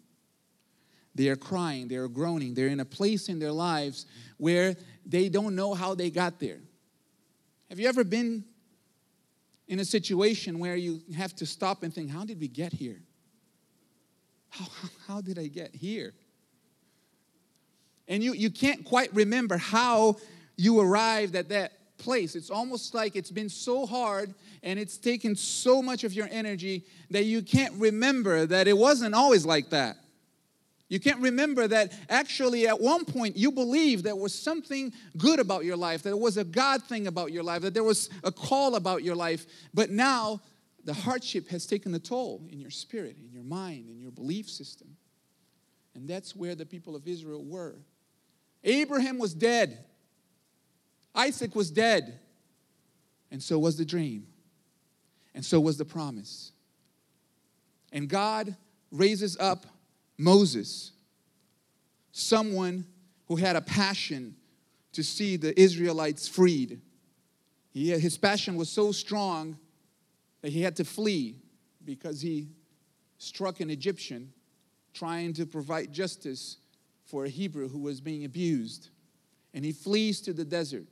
They 1.15 1.29
are 1.29 1.37
crying, 1.37 1.89
they 1.89 1.97
are 1.97 2.09
groaning, 2.09 2.55
they're 2.55 2.69
in 2.69 2.81
a 2.81 2.85
place 2.85 3.29
in 3.29 3.39
their 3.39 3.53
lives 3.53 4.07
where 4.37 4.77
they 5.05 5.29
don't 5.29 5.57
know 5.57 5.75
how 5.75 5.95
they 5.95 6.11
got 6.11 6.39
there. 6.39 6.61
Have 7.69 7.79
you 7.79 7.89
ever 7.89 8.05
been 8.05 8.45
in 9.67 9.81
a 9.81 9.85
situation 9.85 10.59
where 10.59 10.77
you 10.77 11.03
have 11.17 11.35
to 11.37 11.47
stop 11.47 11.83
and 11.83 11.93
think, 11.93 12.11
how 12.11 12.25
did 12.25 12.41
we 12.41 12.49
get 12.49 12.73
here? 12.73 13.01
How, 14.51 14.67
how 15.07 15.21
did 15.21 15.39
I 15.39 15.49
get 15.49 15.75
here? 15.75 16.15
And 18.07 18.23
you, 18.23 18.33
you 18.33 18.51
can't 18.51 18.85
quite 18.85 19.15
remember 19.15 19.59
how 19.59 20.17
you 20.57 20.81
arrived 20.81 21.37
at 21.37 21.51
that 21.51 21.73
place. 21.99 22.35
It's 22.35 22.51
almost 22.51 22.95
like 22.95 23.17
it's 23.17 23.31
been 23.31 23.49
so 23.49 23.87
hard 23.87 24.35
and 24.63 24.79
it's 24.79 24.97
taken 24.97 25.37
so 25.37 25.83
much 25.83 26.05
of 26.05 26.13
your 26.13 26.29
energy 26.31 26.85
that 27.11 27.25
you 27.25 27.43
can't 27.43 27.75
remember 27.75 28.47
that 28.47 28.69
it 28.69 28.77
wasn't 28.77 29.15
always 29.15 29.45
like 29.45 29.71
that. 29.71 29.97
You 30.89 30.99
can't 30.99 31.21
remember 31.21 31.69
that 31.69 31.93
actually 32.09 32.67
at 32.67 32.81
one 32.81 33.05
point 33.05 33.37
you 33.37 33.53
believed 33.53 34.05
there 34.05 34.17
was 34.17 34.35
something 34.35 34.93
good 35.19 35.39
about 35.39 35.65
your 35.65 35.77
life, 35.77 36.03
that 36.03 36.11
there 36.11 36.17
was 36.17 36.39
a 36.39 36.45
God 36.45 36.83
thing 36.83 37.07
about 37.07 37.31
your 37.31 37.43
life, 37.43 37.61
that 37.63 37.75
there 37.75 37.85
was 37.85 38.09
a 38.25 38.33
call 38.33 38.75
about 38.75 39.03
your 39.03 39.15
life, 39.15 39.45
but 39.75 39.91
now 39.91 40.41
the 40.85 40.95
hardship 40.95 41.49
has 41.49 41.67
taken 41.67 41.95
a 41.95 41.99
toll 41.99 42.43
in 42.51 42.59
your 42.59 42.71
spirit, 42.71 43.17
in 43.19 43.31
your 43.31 43.43
mind, 43.43 43.91
in 43.91 44.01
your 44.01 44.11
belief 44.11 44.49
system. 44.49 44.89
And 45.95 46.09
that's 46.09 46.35
where 46.35 46.55
the 46.55 46.65
people 46.65 46.97
of 46.97 47.07
Israel 47.07 47.45
were. 47.45 47.77
Abraham 48.65 49.19
was 49.19 49.35
dead, 49.35 49.85
Isaac 51.15 51.55
was 51.55 51.71
dead, 51.71 52.21
and 53.31 53.43
so 53.43 53.59
was 53.59 53.77
the 53.77 53.85
dream, 53.85 54.27
and 55.35 55.45
so 55.45 55.61
was 55.61 55.77
the 55.77 55.85
promise. 55.85 56.53
And 57.93 58.09
God 58.09 58.57
raises 58.91 59.37
up 59.39 59.67
Moses, 60.17 60.93
someone 62.13 62.87
who 63.27 63.37
had 63.37 63.57
a 63.57 63.61
passion 63.61 64.37
to 64.93 65.03
see 65.03 65.37
the 65.37 65.59
Israelites 65.59 66.27
freed. 66.27 66.81
He, 67.71 67.91
his 67.99 68.17
passion 68.19 68.57
was 68.57 68.69
so 68.69 68.93
strong 68.93 69.59
that 70.41 70.51
he 70.51 70.63
had 70.63 70.77
to 70.77 70.85
flee 70.85 71.37
because 71.85 72.21
he 72.21 72.49
struck 73.19 73.61
an 73.61 73.71
Egyptian 73.71 74.33
trying 74.95 75.33
to 75.35 75.47
provide 75.47 75.93
justice 75.93 76.57
for 77.05 77.25
a 77.25 77.29
Hebrew 77.29 77.69
who 77.69 77.79
was 77.79 78.01
being 78.01 78.25
abused. 78.25 78.89
And 79.55 79.65
he 79.65 79.73
flees 79.73 80.21
to 80.23 80.33
the 80.33 80.45
desert. 80.45 80.87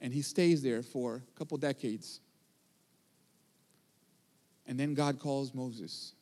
And 0.00 0.12
he 0.12 0.22
stays 0.22 0.62
there 0.62 0.82
for 0.82 1.22
a 1.28 1.38
couple 1.38 1.58
decades. 1.58 2.20
And 4.66 4.78
then 4.78 4.94
God 4.94 5.18
calls 5.18 5.54
Moses. 5.54 6.12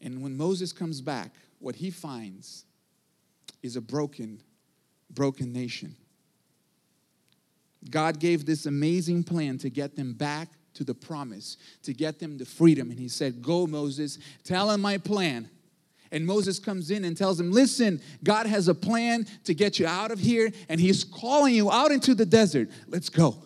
And 0.00 0.22
when 0.22 0.36
Moses 0.36 0.72
comes 0.72 1.00
back, 1.00 1.32
what 1.58 1.76
he 1.76 1.90
finds 1.90 2.64
is 3.62 3.76
a 3.76 3.80
broken, 3.80 4.40
broken 5.10 5.52
nation. 5.52 5.96
God 7.90 8.20
gave 8.20 8.46
this 8.46 8.66
amazing 8.66 9.24
plan 9.24 9.58
to 9.58 9.70
get 9.70 9.96
them 9.96 10.12
back 10.12 10.48
to 10.74 10.84
the 10.84 10.94
promise, 10.94 11.56
to 11.82 11.92
get 11.92 12.18
them 12.18 12.38
the 12.38 12.44
freedom. 12.44 12.90
And 12.90 12.98
he 12.98 13.08
said, 13.08 13.42
Go, 13.42 13.66
Moses, 13.66 14.18
tell 14.44 14.70
him 14.70 14.80
my 14.80 14.98
plan. 14.98 15.48
And 16.12 16.26
Moses 16.26 16.58
comes 16.58 16.90
in 16.90 17.06
and 17.06 17.16
tells 17.16 17.40
him, 17.40 17.50
Listen, 17.50 18.00
God 18.22 18.46
has 18.46 18.68
a 18.68 18.74
plan 18.74 19.26
to 19.44 19.54
get 19.54 19.78
you 19.78 19.86
out 19.86 20.10
of 20.10 20.20
here, 20.20 20.52
and 20.68 20.78
he's 20.78 21.02
calling 21.02 21.54
you 21.54 21.72
out 21.72 21.90
into 21.90 22.14
the 22.14 22.26
desert. 22.26 22.68
Let's 22.86 23.08
go. 23.08 23.42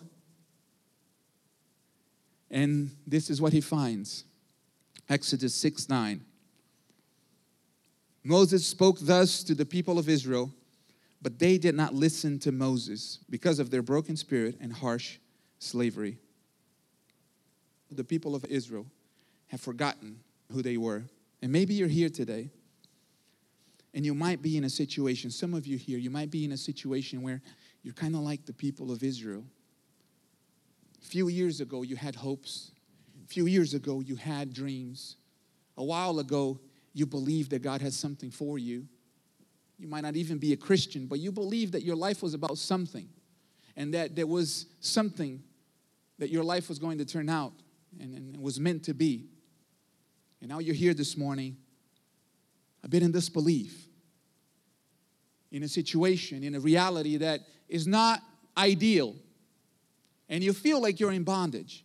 And 2.51 2.91
this 3.07 3.29
is 3.29 3.41
what 3.41 3.53
he 3.53 3.61
finds 3.61 4.25
Exodus 5.09 5.55
6 5.55 5.87
9. 5.89 6.21
Moses 8.23 8.67
spoke 8.67 8.99
thus 8.99 9.41
to 9.43 9.55
the 9.55 9.65
people 9.65 9.97
of 9.97 10.09
Israel, 10.09 10.51
but 11.21 11.39
they 11.39 11.57
did 11.57 11.73
not 11.75 11.93
listen 11.93 12.37
to 12.39 12.51
Moses 12.51 13.19
because 13.29 13.59
of 13.59 13.71
their 13.71 13.81
broken 13.81 14.17
spirit 14.17 14.57
and 14.59 14.73
harsh 14.73 15.19
slavery. 15.59 16.17
the 17.89 18.03
people 18.03 18.35
of 18.35 18.43
Israel 18.45 18.85
have 19.47 19.61
forgotten 19.61 20.19
who 20.51 20.61
they 20.61 20.75
were. 20.75 21.05
And 21.41 21.53
maybe 21.53 21.73
you're 21.73 21.87
here 21.87 22.09
today 22.09 22.49
and 23.97 24.05
you 24.05 24.13
might 24.13 24.43
be 24.43 24.57
in 24.57 24.63
a 24.63 24.69
situation, 24.69 25.31
some 25.31 25.55
of 25.55 25.65
you 25.65 25.75
here, 25.75 25.97
you 25.97 26.11
might 26.11 26.29
be 26.29 26.45
in 26.45 26.51
a 26.51 26.57
situation 26.57 27.23
where 27.23 27.41
you're 27.81 27.95
kind 27.95 28.13
of 28.13 28.21
like 28.21 28.45
the 28.45 28.53
people 28.53 28.91
of 28.91 29.01
Israel. 29.01 29.43
A 31.01 31.05
few 31.07 31.29
years 31.29 31.61
ago, 31.61 31.81
you 31.81 31.95
had 31.95 32.13
hopes. 32.13 32.73
A 33.25 33.27
few 33.27 33.47
years 33.47 33.73
ago, 33.73 34.01
you 34.01 34.15
had 34.15 34.53
dreams. 34.53 35.15
A 35.77 35.83
while 35.83 36.19
ago, 36.19 36.59
you 36.93 37.07
believed 37.07 37.49
that 37.49 37.63
God 37.63 37.81
has 37.81 37.95
something 37.95 38.29
for 38.29 38.59
you. 38.59 38.85
You 39.79 39.87
might 39.87 40.01
not 40.01 40.15
even 40.15 40.37
be 40.37 40.53
a 40.53 40.57
Christian, 40.57 41.07
but 41.07 41.17
you 41.17 41.31
believed 41.31 41.73
that 41.73 41.81
your 41.81 41.95
life 41.95 42.21
was 42.21 42.35
about 42.35 42.59
something 42.59 43.09
and 43.75 43.91
that 43.95 44.15
there 44.15 44.27
was 44.27 44.67
something 44.79 45.41
that 46.19 46.29
your 46.29 46.43
life 46.43 46.69
was 46.69 46.77
going 46.77 46.99
to 46.99 47.05
turn 47.05 47.29
out 47.29 47.53
and, 47.99 48.13
and 48.13 48.37
was 48.37 48.59
meant 48.59 48.83
to 48.83 48.93
be. 48.93 49.25
And 50.39 50.51
now 50.51 50.59
you're 50.59 50.75
here 50.75 50.93
this 50.93 51.17
morning, 51.17 51.57
a 52.83 52.87
bit 52.87 53.01
in 53.01 53.11
disbelief, 53.11 53.86
in 55.57 55.63
a 55.63 55.67
situation, 55.67 56.43
in 56.43 56.55
a 56.55 56.59
reality 56.59 57.17
that 57.17 57.41
is 57.67 57.87
not 57.87 58.21
ideal. 58.55 59.15
And 60.29 60.43
you 60.43 60.53
feel 60.53 60.81
like 60.81 60.99
you're 60.99 61.11
in 61.11 61.23
bondage, 61.23 61.83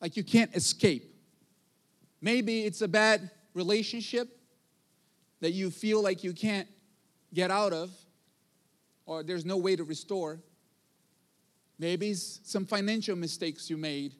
like 0.00 0.16
you 0.16 0.24
can't 0.24 0.54
escape. 0.54 1.14
Maybe 2.20 2.64
it's 2.64 2.82
a 2.82 2.88
bad 2.88 3.30
relationship 3.54 4.28
that 5.40 5.52
you 5.52 5.70
feel 5.70 6.02
like 6.02 6.24
you 6.24 6.32
can't 6.32 6.66
get 7.32 7.50
out 7.50 7.72
of, 7.72 7.90
or 9.04 9.22
there's 9.22 9.44
no 9.44 9.56
way 9.56 9.76
to 9.76 9.84
restore. 9.84 10.40
Maybe 11.78 12.12
some 12.14 12.66
financial 12.66 13.14
mistakes 13.14 13.70
you 13.70 13.76
made, 13.76 14.14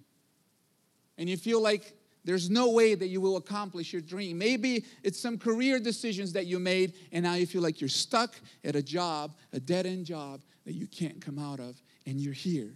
and 1.19 1.29
you 1.29 1.37
feel 1.37 1.61
like 1.61 1.96
there's 2.27 2.51
no 2.51 2.73
way 2.73 2.97
that 2.97 3.07
you 3.07 3.21
will 3.21 3.37
accomplish 3.37 3.93
your 3.93 4.03
dream. 4.03 4.37
Maybe 4.37 4.85
it's 5.05 5.19
some 5.19 5.39
career 5.39 5.79
decisions 5.79 6.33
that 6.33 6.47
you 6.47 6.59
made, 6.59 6.95
and 7.13 7.23
now 7.23 7.35
you 7.35 7.47
feel 7.47 7.63
like 7.63 7.81
you're 7.81 7.89
stuck 7.89 8.35
at 8.65 8.75
a 8.75 8.83
job, 8.83 9.37
a 9.53 9.61
dead 9.61 9.87
end 9.87 10.07
job 10.07 10.43
that 10.65 10.75
you 10.75 10.89
can't 10.89 11.21
come 11.21 11.39
out 11.39 11.61
of, 11.61 11.81
and 12.05 12.21
you're 12.21 12.35
here, 12.35 12.75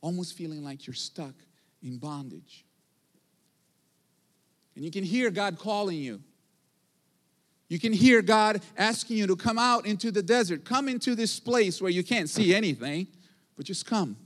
almost 0.00 0.34
feeling 0.34 0.64
like 0.64 0.86
you're 0.86 0.94
stuck 0.94 1.34
in 1.82 1.98
bondage. 1.98 2.64
And 4.74 4.82
you 4.82 4.90
can 4.90 5.04
hear 5.04 5.30
God 5.30 5.58
calling 5.58 5.98
you. 5.98 6.22
You 7.68 7.78
can 7.78 7.92
hear 7.92 8.22
God 8.22 8.62
asking 8.78 9.18
you 9.18 9.26
to 9.26 9.36
come 9.36 9.58
out 9.58 9.84
into 9.84 10.10
the 10.10 10.22
desert, 10.22 10.64
come 10.64 10.88
into 10.88 11.14
this 11.14 11.38
place 11.38 11.82
where 11.82 11.90
you 11.90 12.02
can't 12.02 12.30
see 12.30 12.54
anything, 12.54 13.08
but 13.56 13.66
just 13.66 13.84
come. 13.84 14.16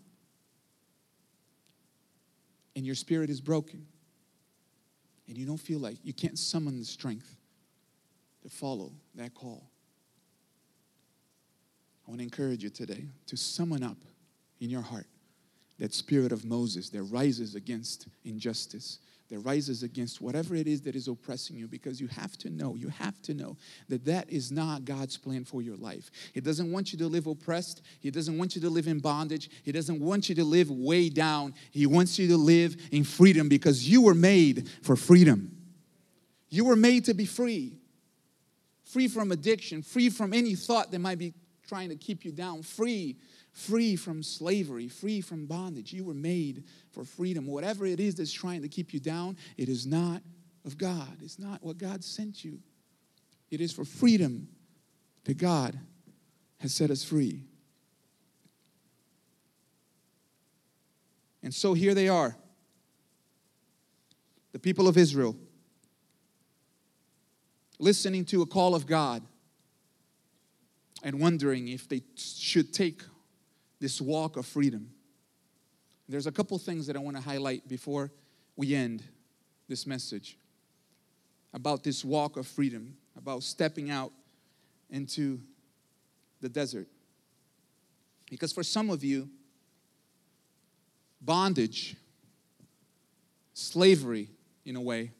And 2.76 2.84
your 2.84 2.94
spirit 2.94 3.30
is 3.30 3.40
broken. 3.40 3.86
And 5.28 5.38
you 5.38 5.46
don't 5.46 5.60
feel 5.60 5.78
like 5.78 5.96
you 6.02 6.12
can't 6.12 6.38
summon 6.38 6.78
the 6.78 6.84
strength 6.84 7.36
to 8.42 8.48
follow 8.48 8.92
that 9.14 9.34
call. 9.34 9.70
I 12.06 12.10
want 12.10 12.20
to 12.20 12.24
encourage 12.24 12.62
you 12.62 12.68
today 12.68 13.06
to 13.26 13.36
summon 13.36 13.82
up 13.82 13.96
in 14.60 14.68
your 14.68 14.82
heart 14.82 15.06
that 15.78 15.92
spirit 15.92 16.32
of 16.32 16.44
Moses 16.44 16.90
that 16.90 17.02
rises 17.04 17.54
against 17.54 18.06
injustice, 18.24 18.98
that 19.30 19.38
rises 19.40 19.82
against 19.82 20.20
whatever 20.20 20.54
it 20.54 20.66
is 20.66 20.82
that 20.82 20.94
is 20.94 21.08
oppressing 21.08 21.56
you 21.56 21.66
because 21.66 22.00
you 22.00 22.06
have 22.08 22.36
to 22.38 22.50
know, 22.50 22.74
you 22.74 22.88
have 22.88 23.20
to 23.22 23.34
know 23.34 23.56
that 23.88 24.04
that 24.04 24.28
is 24.30 24.52
not 24.52 24.84
God's 24.84 25.16
plan 25.16 25.44
for 25.44 25.62
your 25.62 25.76
life. 25.76 26.10
He 26.32 26.40
doesn't 26.40 26.70
want 26.70 26.92
you 26.92 26.98
to 26.98 27.08
live 27.08 27.26
oppressed, 27.26 27.82
He 28.00 28.10
doesn't 28.10 28.36
want 28.36 28.54
you 28.54 28.60
to 28.62 28.70
live 28.70 28.86
in 28.86 28.98
bondage, 28.98 29.50
He 29.62 29.72
doesn't 29.72 30.00
want 30.00 30.28
you 30.28 30.34
to 30.34 30.44
live 30.44 30.70
way 30.70 31.08
down. 31.08 31.54
He 31.70 31.86
wants 31.86 32.18
you 32.18 32.28
to 32.28 32.36
live 32.36 32.76
in 32.92 33.04
freedom 33.04 33.48
because 33.48 33.88
you 33.88 34.02
were 34.02 34.14
made 34.14 34.68
for 34.82 34.96
freedom. 34.96 35.50
You 36.50 36.66
were 36.66 36.76
made 36.76 37.06
to 37.06 37.14
be 37.14 37.26
free. 37.26 37.78
Free 38.84 39.08
from 39.08 39.32
addiction, 39.32 39.82
free 39.82 40.10
from 40.10 40.32
any 40.32 40.54
thought 40.54 40.92
that 40.92 41.00
might 41.00 41.18
be 41.18 41.34
trying 41.66 41.88
to 41.88 41.96
keep 41.96 42.24
you 42.24 42.32
down, 42.32 42.62
free 42.62 43.16
free 43.54 43.94
from 43.94 44.22
slavery, 44.22 44.88
free 44.88 45.20
from 45.20 45.46
bondage. 45.46 45.92
You 45.92 46.04
were 46.04 46.12
made 46.12 46.64
for 46.90 47.04
freedom. 47.04 47.46
Whatever 47.46 47.86
it 47.86 48.00
is 48.00 48.16
that's 48.16 48.32
trying 48.32 48.62
to 48.62 48.68
keep 48.68 48.92
you 48.92 48.98
down, 48.98 49.36
it 49.56 49.68
is 49.68 49.86
not 49.86 50.22
of 50.64 50.76
God. 50.76 51.16
It's 51.22 51.38
not 51.38 51.62
what 51.62 51.78
God 51.78 52.02
sent 52.02 52.44
you. 52.44 52.58
It 53.50 53.60
is 53.60 53.72
for 53.72 53.84
freedom 53.84 54.48
that 55.24 55.38
God 55.38 55.78
has 56.58 56.74
set 56.74 56.90
us 56.90 57.04
free. 57.04 57.44
And 61.42 61.54
so 61.54 61.74
here 61.74 61.94
they 61.94 62.08
are, 62.08 62.36
the 64.52 64.58
people 64.58 64.88
of 64.88 64.96
Israel, 64.96 65.36
listening 67.78 68.24
to 68.24 68.42
a 68.42 68.46
call 68.46 68.74
of 68.74 68.86
God 68.86 69.22
and 71.04 71.20
wondering 71.20 71.68
if 71.68 71.86
they 71.86 72.02
should 72.16 72.72
take 72.72 73.02
this 73.78 74.00
walk 74.00 74.38
of 74.38 74.46
freedom. 74.46 74.90
There's 76.08 76.26
a 76.26 76.32
couple 76.32 76.58
things 76.58 76.86
that 76.86 76.96
I 76.96 76.98
want 76.98 77.16
to 77.16 77.22
highlight 77.22 77.68
before 77.68 78.10
we 78.56 78.74
end 78.74 79.04
this 79.68 79.86
message 79.86 80.38
about 81.52 81.84
this 81.84 82.04
walk 82.04 82.36
of 82.38 82.46
freedom, 82.46 82.96
about 83.16 83.42
stepping 83.42 83.90
out 83.90 84.12
into 84.90 85.40
the 86.40 86.48
desert. 86.48 86.88
Because 88.30 88.52
for 88.52 88.62
some 88.62 88.88
of 88.88 89.04
you, 89.04 89.28
bondage, 91.20 91.96
slavery, 93.52 94.30
in 94.64 94.76
a 94.76 94.80
way, 94.80 95.10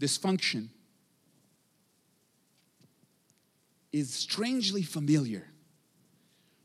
dysfunction, 0.00 0.68
is 3.94 4.12
strangely 4.12 4.82
familiar 4.82 5.46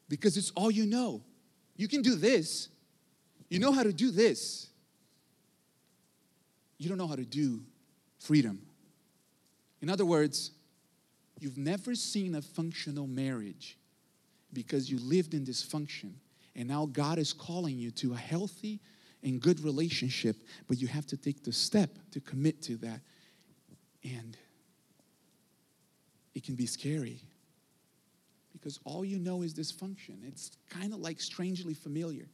because 0.10 0.36
it's 0.36 0.50
all 0.56 0.72
you 0.72 0.88
know. 0.88 1.22
You 1.76 1.88
can 1.88 2.02
do 2.02 2.16
this, 2.16 2.70
you 3.50 3.60
know 3.60 3.72
how 3.72 3.84
to 3.84 3.94
do 3.94 4.10
this. 4.10 4.68
You 6.80 6.90
don't 6.90 6.98
know 6.98 7.08
how 7.08 7.18
to 7.18 7.26
do 7.26 7.62
freedom. 8.20 8.62
In 9.82 9.90
other 9.90 10.06
words, 10.06 10.52
you've 11.40 11.58
never 11.58 11.94
seen 11.94 12.36
a 12.36 12.42
functional 12.42 13.06
marriage 13.06 13.78
because 14.52 14.90
you 14.90 14.98
lived 14.98 15.34
in 15.34 15.46
dysfunction. 15.46 16.14
And 16.56 16.68
now 16.68 16.88
God 16.88 17.20
is 17.20 17.32
calling 17.34 17.78
you 17.78 17.92
to 17.92 18.14
a 18.14 18.18
healthy 18.18 18.80
and 19.24 19.40
good 19.42 19.60
relationship, 19.60 20.38
but 20.68 20.80
you 20.80 20.88
have 20.88 21.06
to 21.08 21.18
take 21.18 21.44
the 21.44 21.54
step 21.54 21.92
to 22.12 22.22
commit 22.22 22.62
to 22.64 22.78
that. 22.78 23.02
And 24.04 24.38
it 26.36 26.44
can 26.44 26.56
be 26.56 26.66
scary 26.66 27.22
because 28.52 28.80
all 28.84 29.06
you 29.06 29.20
know 29.20 29.42
is 29.42 29.54
dysfunction. 29.54 30.28
It's 30.28 30.52
kind 30.70 30.94
of 30.94 31.00
like 31.00 31.22
strangely 31.22 31.74
familiar. 31.74 32.28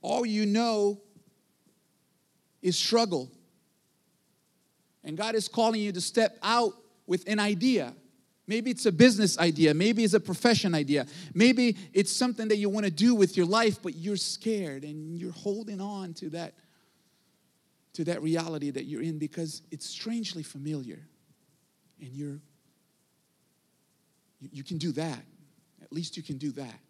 All 0.00 0.24
you 0.24 0.46
know 0.46 1.00
is 2.62 2.76
struggle. 2.76 3.30
And 5.02 5.16
God 5.16 5.34
is 5.34 5.48
calling 5.48 5.80
you 5.80 5.92
to 5.92 6.00
step 6.00 6.38
out 6.42 6.72
with 7.06 7.28
an 7.28 7.38
idea. 7.38 7.94
Maybe 8.46 8.70
it's 8.70 8.86
a 8.86 8.92
business 8.92 9.38
idea. 9.38 9.72
Maybe 9.72 10.04
it's 10.04 10.14
a 10.14 10.20
profession 10.20 10.74
idea. 10.74 11.06
Maybe 11.34 11.76
it's 11.92 12.12
something 12.12 12.48
that 12.48 12.56
you 12.56 12.68
want 12.68 12.84
to 12.84 12.92
do 12.92 13.14
with 13.14 13.36
your 13.36 13.46
life, 13.46 13.80
but 13.82 13.96
you're 13.96 14.16
scared 14.16 14.84
and 14.84 15.18
you're 15.18 15.32
holding 15.32 15.80
on 15.80 16.14
to 16.14 16.30
that, 16.30 16.54
to 17.94 18.04
that 18.04 18.22
reality 18.22 18.70
that 18.70 18.84
you're 18.84 19.02
in 19.02 19.18
because 19.18 19.62
it's 19.70 19.86
strangely 19.86 20.42
familiar. 20.42 21.00
And 22.00 22.12
you're 22.12 22.40
you, 24.40 24.48
you 24.52 24.64
can 24.64 24.78
do 24.78 24.92
that. 24.92 25.22
At 25.82 25.92
least 25.92 26.16
you 26.16 26.22
can 26.22 26.38
do 26.38 26.52
that. 26.52 26.80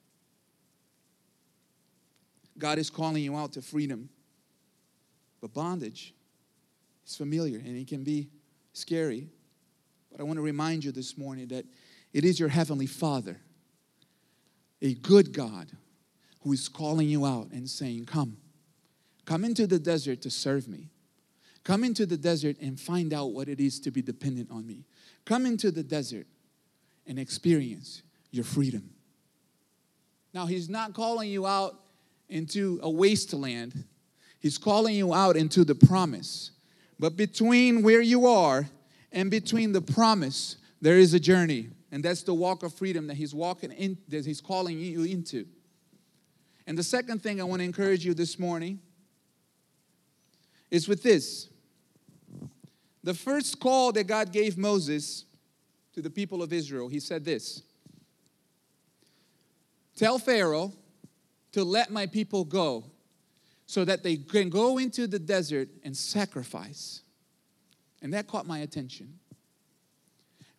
God 2.59 2.79
is 2.79 2.91
calling 2.91 3.23
you 3.23 3.37
out 3.37 3.53
to 3.55 3.63
freedom. 3.63 4.09
But 5.41 5.53
bondage 5.53 6.15
is 7.07 7.17
familiar 7.17 7.59
and 7.59 7.77
it 7.77 7.87
can 7.87 8.05
be 8.05 8.31
scary. 8.73 9.29
But 10.11 10.21
I 10.21 10.25
want 10.25 10.39
to 10.39 10.43
remind 10.43 10.85
you 10.85 10.93
this 10.93 11.19
morning 11.19 11.49
that 11.49 11.67
it 12.13 12.25
is 12.25 12.39
your 12.39 12.49
Heavenly 12.49 12.87
Father, 12.87 13.41
a 14.81 14.95
good 14.95 15.33
God, 15.33 15.73
who 16.41 16.53
is 16.53 16.69
calling 16.69 17.09
you 17.09 17.27
out 17.27 17.51
and 17.51 17.69
saying, 17.69 18.05
Come, 18.07 18.37
come 19.25 19.45
into 19.45 19.67
the 19.67 19.79
desert 19.79 20.23
to 20.23 20.31
serve 20.31 20.69
me. 20.69 20.91
Come 21.65 21.83
into 21.83 22.05
the 22.05 22.19
desert 22.19 22.57
and 22.61 22.79
find 22.79 23.15
out 23.15 23.33
what 23.33 23.49
it 23.49 23.59
is 23.59 23.81
to 23.81 23.91
be 23.91 24.03
dependent 24.03 24.51
on 24.51 24.67
me. 24.67 24.85
Come 25.25 25.47
into 25.47 25.71
the 25.71 25.83
desert 25.83 26.27
and 27.07 27.19
experience 27.19 28.03
your 28.31 28.45
freedom. 28.45 28.91
Now, 30.35 30.47
He's 30.47 30.69
not 30.69 30.93
calling 30.93 31.31
you 31.31 31.47
out 31.47 31.81
into 32.29 32.79
a 32.83 32.91
wasteland, 32.91 33.85
He's 34.41 34.59
calling 34.59 34.95
you 34.95 35.15
out 35.15 35.37
into 35.37 35.65
the 35.65 35.75
promise. 35.75 36.51
But 36.99 37.17
between 37.17 37.83
where 37.83 38.03
you 38.03 38.27
are 38.27 38.69
and 39.11 39.31
between 39.31 39.73
the 39.73 39.81
promise, 39.81 40.57
there 40.81 40.99
is 40.99 41.15
a 41.15 41.21
journey. 41.21 41.71
And 41.91 42.05
that's 42.05 42.23
the 42.23 42.35
walk 42.35 42.63
of 42.63 42.75
freedom 42.75 43.07
that 43.07 43.17
He's 43.17 43.35
walking 43.35 43.73
in, 43.73 43.97
that 44.09 44.27
He's 44.27 44.41
calling 44.41 44.79
you 44.79 45.05
into. 45.05 45.47
And 46.67 46.77
the 46.77 46.83
second 46.83 47.23
thing 47.23 47.41
I 47.41 47.45
want 47.45 47.61
to 47.61 47.65
encourage 47.65 48.05
you 48.05 48.15
this 48.15 48.39
morning 48.39 48.81
is 50.71 50.89
with 50.89 51.03
this. 51.03 51.49
The 53.05 53.15
first 53.15 53.61
call 53.61 53.93
that 53.93 54.05
God 54.05 54.33
gave 54.33 54.57
Moses 54.57 55.27
to 55.93 56.01
the 56.01 56.09
people 56.09 56.43
of 56.43 56.55
Israel, 56.55 56.89
he 56.89 57.01
said 57.01 57.23
this 57.25 57.63
Tell 59.95 60.19
Pharaoh 60.19 60.73
to 61.53 61.63
let 61.65 61.91
my 61.91 62.07
people 62.07 62.45
go 62.45 62.85
so 63.67 63.85
that 63.85 64.03
they 64.03 64.17
can 64.17 64.49
go 64.49 64.79
into 64.79 65.07
the 65.07 65.19
desert 65.19 65.69
and 65.85 65.95
sacrifice. 65.95 67.03
And 68.03 68.13
that 68.15 68.27
caught 68.27 68.47
my 68.47 68.61
attention 68.61 69.19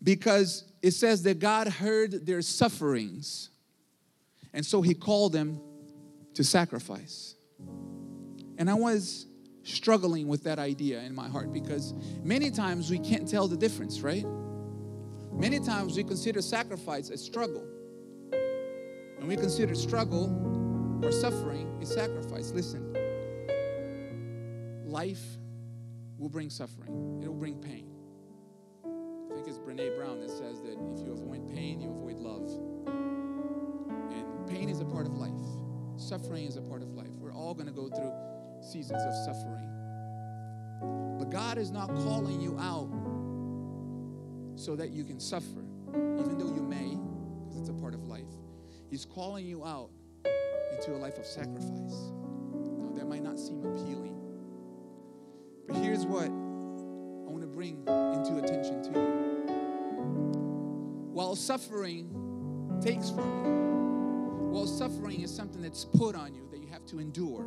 because 0.02 0.66
it 0.84 0.92
says 0.92 1.24
that 1.24 1.40
God 1.40 1.68
heard 1.68 2.28
their 2.28 2.44
sufferings, 2.44 3.50
and 4.54 4.64
so 4.64 4.84
he 4.84 4.94
called 4.94 5.34
them 5.34 5.60
to 6.36 6.44
sacrifice. 6.44 7.34
And 8.58 8.70
I 8.70 8.76
was 8.76 9.26
struggling 9.66 10.28
with 10.28 10.44
that 10.44 10.60
idea 10.60 11.02
in 11.02 11.14
my 11.14 11.28
heart 11.28 11.52
because 11.52 11.94
many 12.24 12.52
times 12.52 12.90
we 12.90 13.00
can't 13.00 13.28
tell 13.28 13.48
the 13.48 13.58
difference, 13.58 14.02
right? 14.02 14.26
Many 15.32 15.60
times 15.60 15.98
we 15.98 16.04
consider 16.04 16.42
sacrifice 16.42 17.10
a 17.10 17.18
struggle. 17.18 17.68
And 19.20 19.28
we 19.28 19.36
consider 19.36 19.74
struggle 19.74 21.02
or 21.04 21.12
suffering 21.12 21.80
a 21.82 21.86
sacrifice. 21.86 22.52
Listen, 22.52 22.94
life 24.86 25.24
will 26.18 26.30
bring 26.30 26.50
suffering, 26.50 27.20
it'll 27.22 27.34
bring 27.34 27.56
pain. 27.56 27.92
I 28.86 29.36
think 29.36 29.48
it's 29.48 29.58
Brene 29.58 29.98
Brown 29.98 30.22
that 30.22 30.30
says 30.30 30.62
that 30.62 30.78
if 30.94 31.06
you 31.06 31.12
avoid 31.12 31.50
pain, 31.54 31.82
you 31.82 31.90
avoid 31.90 32.18
love. 32.18 32.50
And 34.14 34.48
pain 34.48 34.70
is 34.70 34.80
a 34.80 34.86
part 34.86 35.08
of 35.08 35.14
life, 35.18 35.34
suffering 35.98 36.46
is 36.46 36.56
a 36.56 36.62
part 36.62 36.84
of 36.84 36.94
life. 36.94 37.10
We're 37.20 37.34
all 37.34 37.54
going 37.54 37.68
to 37.68 37.74
go 37.74 37.90
through 37.90 38.14
seasons 38.66 39.02
of 39.04 39.14
suffering. 39.26 39.70
But 41.20 41.30
God 41.30 41.58
is 41.58 41.72
not 41.72 41.88
calling 41.96 42.42
you 42.42 42.58
out 42.60 42.90
so 44.56 44.76
that 44.76 44.90
you 44.92 45.04
can 45.04 45.20
suffer, 45.20 45.64
even 45.94 46.38
though 46.38 46.54
you 46.54 46.62
may, 46.62 46.98
because 47.46 47.60
it's 47.62 47.70
a 47.70 47.74
part 47.74 47.94
of 47.94 48.06
life. 48.06 48.24
He's 48.90 49.06
calling 49.06 49.46
you 49.46 49.64
out 49.66 49.90
into 50.72 50.96
a 50.96 50.98
life 50.98 51.18
of 51.18 51.26
sacrifice. 51.26 52.12
Now, 52.78 52.92
that 52.96 53.08
might 53.08 53.24
not 53.24 53.40
seem 53.40 53.60
appealing, 53.66 54.16
but 55.68 55.78
here's 55.78 56.06
what 56.06 56.26
I 56.26 57.30
want 57.30 57.42
to 57.42 57.48
bring 57.48 57.88
into 57.88 58.38
attention 58.38 58.84
to 58.84 59.00
you. 59.00 59.06
While 61.12 61.36
suffering 61.36 62.10
takes 62.82 63.10
from 63.10 63.46
you, 63.46 63.52
while 64.52 64.68
suffering 64.68 65.22
is 65.22 65.34
something 65.34 65.62
that's 65.62 65.86
put 65.86 66.16
on 66.16 66.34
you 66.34 66.48
that 66.52 66.60
you 66.60 66.68
have 66.68 66.86
to 66.88 67.00
endure, 67.00 67.46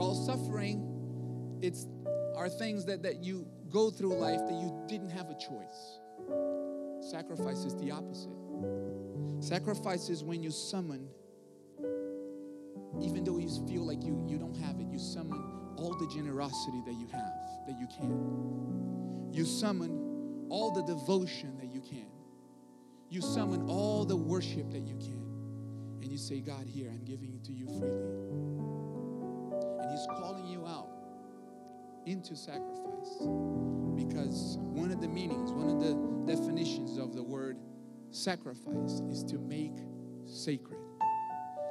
while 0.00 0.14
suffering, 0.14 1.58
it's 1.60 1.86
are 2.34 2.48
things 2.48 2.86
that, 2.86 3.02
that 3.02 3.22
you 3.22 3.46
go 3.68 3.90
through 3.90 4.14
life 4.14 4.40
that 4.48 4.54
you 4.54 4.72
didn't 4.88 5.10
have 5.10 5.28
a 5.28 5.34
choice. 5.34 6.00
Sacrifice 7.10 7.66
is 7.66 7.76
the 7.76 7.90
opposite. 7.90 9.44
Sacrifice 9.44 10.08
is 10.08 10.24
when 10.24 10.42
you 10.42 10.50
summon, 10.50 11.06
even 13.02 13.24
though 13.24 13.36
you 13.36 13.50
feel 13.68 13.86
like 13.86 14.02
you, 14.02 14.24
you 14.26 14.38
don't 14.38 14.56
have 14.56 14.80
it, 14.80 14.86
you 14.86 14.98
summon 14.98 15.38
all 15.76 15.94
the 15.98 16.06
generosity 16.14 16.80
that 16.86 16.94
you 16.94 17.06
have, 17.12 17.66
that 17.66 17.78
you 17.78 17.86
can. 17.86 19.30
You 19.34 19.44
summon 19.44 20.46
all 20.48 20.70
the 20.70 20.82
devotion 20.82 21.58
that 21.58 21.70
you 21.74 21.82
can. 21.82 22.08
You 23.10 23.20
summon 23.20 23.68
all 23.68 24.06
the 24.06 24.16
worship 24.16 24.70
that 24.70 24.86
you 24.86 24.96
can. 24.96 25.26
And 26.00 26.10
you 26.10 26.16
say, 26.16 26.40
God, 26.40 26.66
here, 26.66 26.88
I'm 26.88 27.04
giving 27.04 27.34
it 27.34 27.44
to 27.44 27.52
you 27.52 27.66
freely. 27.66 28.59
And 29.90 29.98
He's 29.98 30.06
calling 30.06 30.46
you 30.46 30.64
out 30.68 30.88
into 32.06 32.36
sacrifice 32.36 33.16
because 33.96 34.56
one 34.60 34.92
of 34.92 35.00
the 35.00 35.08
meanings, 35.08 35.50
one 35.50 35.68
of 35.68 35.80
the 35.80 36.32
definitions 36.32 36.96
of 36.96 37.12
the 37.12 37.22
word 37.22 37.56
sacrifice 38.12 39.00
is 39.10 39.24
to 39.24 39.38
make 39.38 39.72
sacred. 40.26 40.78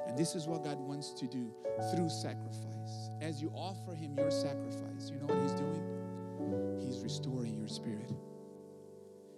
And 0.06 0.18
this 0.18 0.36
is 0.36 0.48
what 0.48 0.66
God 0.66 0.80
wants 0.80 1.14
to 1.14 1.28
do 1.28 1.54
through 1.92 2.10
sacrifice. 2.10 3.10
As 3.22 3.42
you 3.42 3.54
offer 3.56 3.96
Him 3.96 4.18
your 4.18 4.32
sacrifice, 4.32 5.10
you 5.10 5.18
know 5.20 5.28
what 5.28 5.42
He's 5.42 5.54
doing? 5.54 6.78
He's 6.78 7.00
restoring 7.00 7.58
your 7.58 7.70
spirit. 7.70 8.12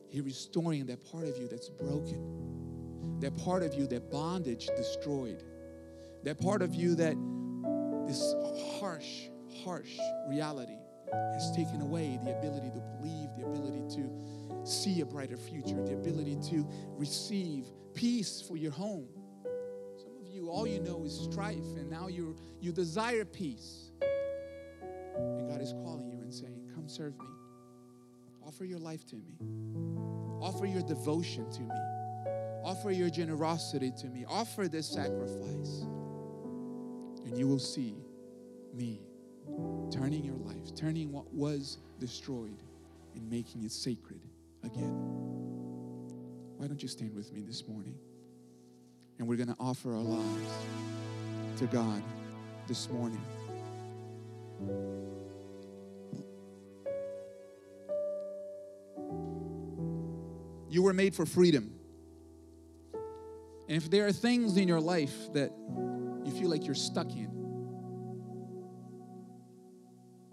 He's 0.10 0.24
restoring 0.24 0.88
that 0.88 1.04
part 1.12 1.28
of 1.28 1.38
you 1.38 1.48
that's 1.48 1.70
broken, 1.70 3.20
that 3.20 3.38
part 3.38 3.62
of 3.62 3.76
you 3.76 3.86
that 3.88 4.10
bondage 4.10 4.70
destroyed, 4.76 5.44
that 6.24 6.39
part 6.41 6.63
of 6.63 6.74
you 6.74 6.96
that 6.96 7.15
this 8.12 8.36
harsh, 8.78 9.30
harsh 9.63 9.97
reality 10.28 10.76
has 11.34 11.50
taken 11.56 11.80
away 11.80 12.19
the 12.26 12.38
ability 12.38 12.69
to 12.69 12.82
believe, 12.97 13.30
the 13.38 13.45
ability 13.45 13.82
to 13.95 14.65
see 14.65 15.00
a 15.00 15.06
brighter 15.06 15.38
future, 15.38 15.82
the 15.86 15.93
ability 15.93 16.38
to 16.50 16.67
receive 16.97 17.65
peace 17.93 18.43
for 18.45 18.58
your 18.58 18.71
home. 18.71 19.08
Some 19.95 20.12
of 20.19 20.28
you, 20.28 20.50
all 20.50 20.67
you 20.67 20.82
know 20.82 21.06
is 21.06 21.17
strife, 21.17 21.63
and 21.78 21.89
now 21.89 22.08
you 22.10 22.36
you 22.60 22.74
desire 22.74 23.24
peace. 23.24 23.91
And 25.15 25.50
God 25.50 25.62
is 25.62 25.71
calling 25.71 26.10
you 26.12 26.19
and 26.19 26.34
saying, 26.34 26.69
Come 26.76 26.89
serve 26.89 27.17
me. 27.17 27.26
Offer 28.45 28.65
your 28.65 28.80
life 28.80 29.06
to 29.08 29.15
me. 29.15 29.38
Offer 30.41 30.65
your 30.65 30.82
devotion 30.82 31.50
to 31.52 31.62
me. 31.62 31.76
Offer 32.65 32.91
your 32.91 33.10
generosity 33.10 33.93
to 34.02 34.08
me. 34.08 34.26
Offer 34.28 34.67
this 34.67 34.88
sacrifice. 34.88 35.86
And 37.32 37.39
you 37.39 37.48
will 37.48 37.60
see 37.60 37.96
me 38.74 39.00
turning 39.89 40.26
your 40.26 40.36
life, 40.36 40.76
turning 40.76 41.13
what 41.13 41.34
was 41.34 41.78
destroyed 41.98 42.62
and 43.15 43.30
making 43.30 43.63
it 43.63 43.72
sacred 43.72 44.20
again. 44.65 44.94
Why 46.58 46.67
don't 46.67 46.82
you 46.82 46.89
stand 46.89 47.15
with 47.15 47.32
me 47.32 47.41
this 47.41 47.65
morning? 47.70 47.96
And 49.17 49.30
we're 49.30 49.38
going 49.38 49.48
to 49.48 49.56
offer 49.62 49.94
our 49.94 50.02
lives 50.02 50.52
to 51.56 51.67
God 51.67 52.04
this 52.67 52.89
morning. 52.89 53.22
You 60.70 60.84
were 60.84 60.94
made 60.94 61.15
for 61.15 61.26
freedom. 61.26 61.74
And 63.70 63.78
if 63.78 63.89
there 63.89 64.06
are 64.06 64.12
things 64.12 64.58
in 64.58 64.67
your 64.67 64.82
life 64.82 65.32
that 65.32 65.54
you 66.26 66.32
feel 66.32 66.50
like 66.50 66.66
you're 66.66 66.76
stuck 66.76 67.12
in, 67.12 67.30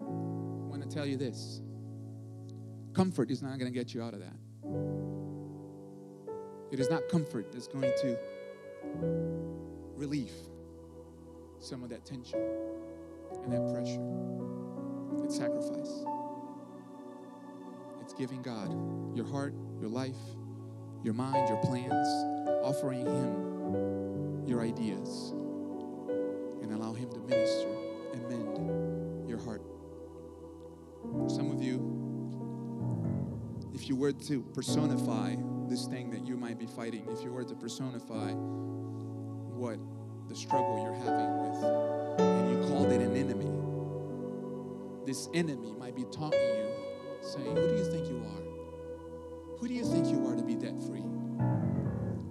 I 0.01 0.05
want 0.69 0.81
to 0.81 0.89
tell 0.89 1.05
you 1.05 1.17
this 1.17 1.61
comfort 2.93 3.31
is 3.31 3.41
not 3.41 3.57
going 3.59 3.71
to 3.71 3.77
get 3.77 3.93
you 3.93 4.01
out 4.01 4.13
of 4.13 4.19
that. 4.19 4.35
It 6.71 6.79
is 6.79 6.89
not 6.89 7.07
comfort 7.09 7.51
that's 7.51 7.67
going 7.67 7.91
to 8.01 8.17
relieve 9.95 10.33
some 11.59 11.83
of 11.83 11.89
that 11.89 12.05
tension 12.05 12.39
and 13.43 13.51
that 13.51 13.73
pressure. 13.73 14.01
It's 15.23 15.37
sacrifice. 15.37 16.05
It's 18.01 18.13
giving 18.13 18.41
God 18.41 18.71
your 19.15 19.25
heart, 19.25 19.53
your 19.79 19.89
life, 19.89 20.15
your 21.03 21.13
mind, 21.13 21.49
your 21.49 21.57
plans, 21.57 22.07
offering 22.63 23.05
Him 23.05 24.47
your 24.47 24.61
ideas, 24.61 25.33
minister 27.29 27.69
and 28.13 28.27
mend 28.27 29.29
your 29.29 29.39
heart. 29.39 29.61
Some 31.27 31.51
of 31.51 31.61
you, 31.61 31.77
if 33.73 33.87
you 33.87 33.95
were 33.95 34.11
to 34.11 34.41
personify 34.53 35.35
this 35.67 35.85
thing 35.85 36.09
that 36.11 36.25
you 36.25 36.35
might 36.35 36.57
be 36.57 36.65
fighting, 36.65 37.07
if 37.11 37.23
you 37.23 37.31
were 37.31 37.43
to 37.43 37.55
personify 37.55 38.31
what 38.31 39.79
the 40.27 40.35
struggle 40.35 40.83
you're 40.83 40.93
having 40.93 41.37
with, 41.39 42.19
and 42.19 42.51
you 42.51 42.67
called 42.67 42.91
it 42.91 43.01
an 43.01 43.15
enemy, 43.15 43.51
this 45.05 45.29
enemy 45.33 45.71
might 45.77 45.95
be 45.95 46.05
taunting 46.05 46.39
you, 46.39 46.67
saying, 47.21 47.55
Who 47.55 47.67
do 47.67 47.75
you 47.75 47.91
think 47.91 48.07
you 48.07 48.17
are? 48.17 49.57
Who 49.59 49.67
do 49.67 49.73
you 49.73 49.85
think 49.85 50.07
you 50.07 50.27
are 50.27 50.35
to 50.35 50.43
be 50.43 50.55
debt 50.55 50.81
free? 50.87 51.03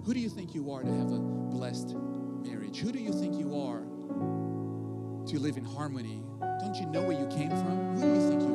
Who 0.05 0.13
do 0.13 0.19
you 0.19 0.29
think 0.29 0.55
you 0.55 0.71
are 0.71 0.83
to 0.83 0.91
have 0.91 1.11
a 1.11 1.19
blessed 1.19 1.95
marriage? 2.43 2.79
Who 2.79 2.91
do 2.91 2.99
you 2.99 3.13
think 3.13 3.35
you 3.35 3.59
are 3.59 3.83
to 5.29 5.39
live 5.39 5.57
in 5.57 5.63
harmony? 5.63 6.23
Don't 6.59 6.73
you 6.75 6.87
know 6.87 7.03
where 7.03 7.19
you 7.19 7.27
came 7.27 7.49
from? 7.49 7.95
Who 7.97 8.01
do 8.01 8.07
you 8.07 8.29
think 8.29 8.41
you 8.41 8.47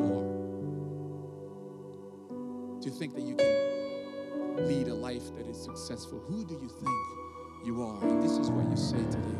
are? 2.74 2.80
To 2.82 2.90
think 2.90 3.14
that 3.14 3.22
you 3.22 3.36
can 3.36 4.66
lead 4.66 4.88
a 4.88 4.94
life 4.94 5.22
that 5.36 5.46
is 5.46 5.56
successful. 5.62 6.18
Who 6.26 6.44
do 6.44 6.54
you 6.54 6.68
think 6.68 6.90
you 7.64 7.80
are? 7.80 8.02
And 8.02 8.20
this 8.20 8.32
is 8.32 8.50
what 8.50 8.68
you 8.68 8.76
say 8.76 9.04
today. 9.04 9.38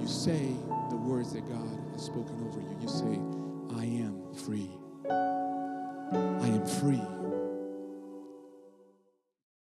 You 0.00 0.08
say 0.08 0.56
the 0.88 0.96
words 0.96 1.34
that 1.34 1.46
God 1.46 1.68
has 1.92 2.02
spoken 2.02 2.46
over 2.48 2.60
you. 2.60 2.78
You 2.80 2.88
say, 2.88 3.20
I 3.78 3.84
am 3.84 4.22
free. 4.34 4.70
I 5.10 6.46
am 6.46 6.64
free. 6.64 7.02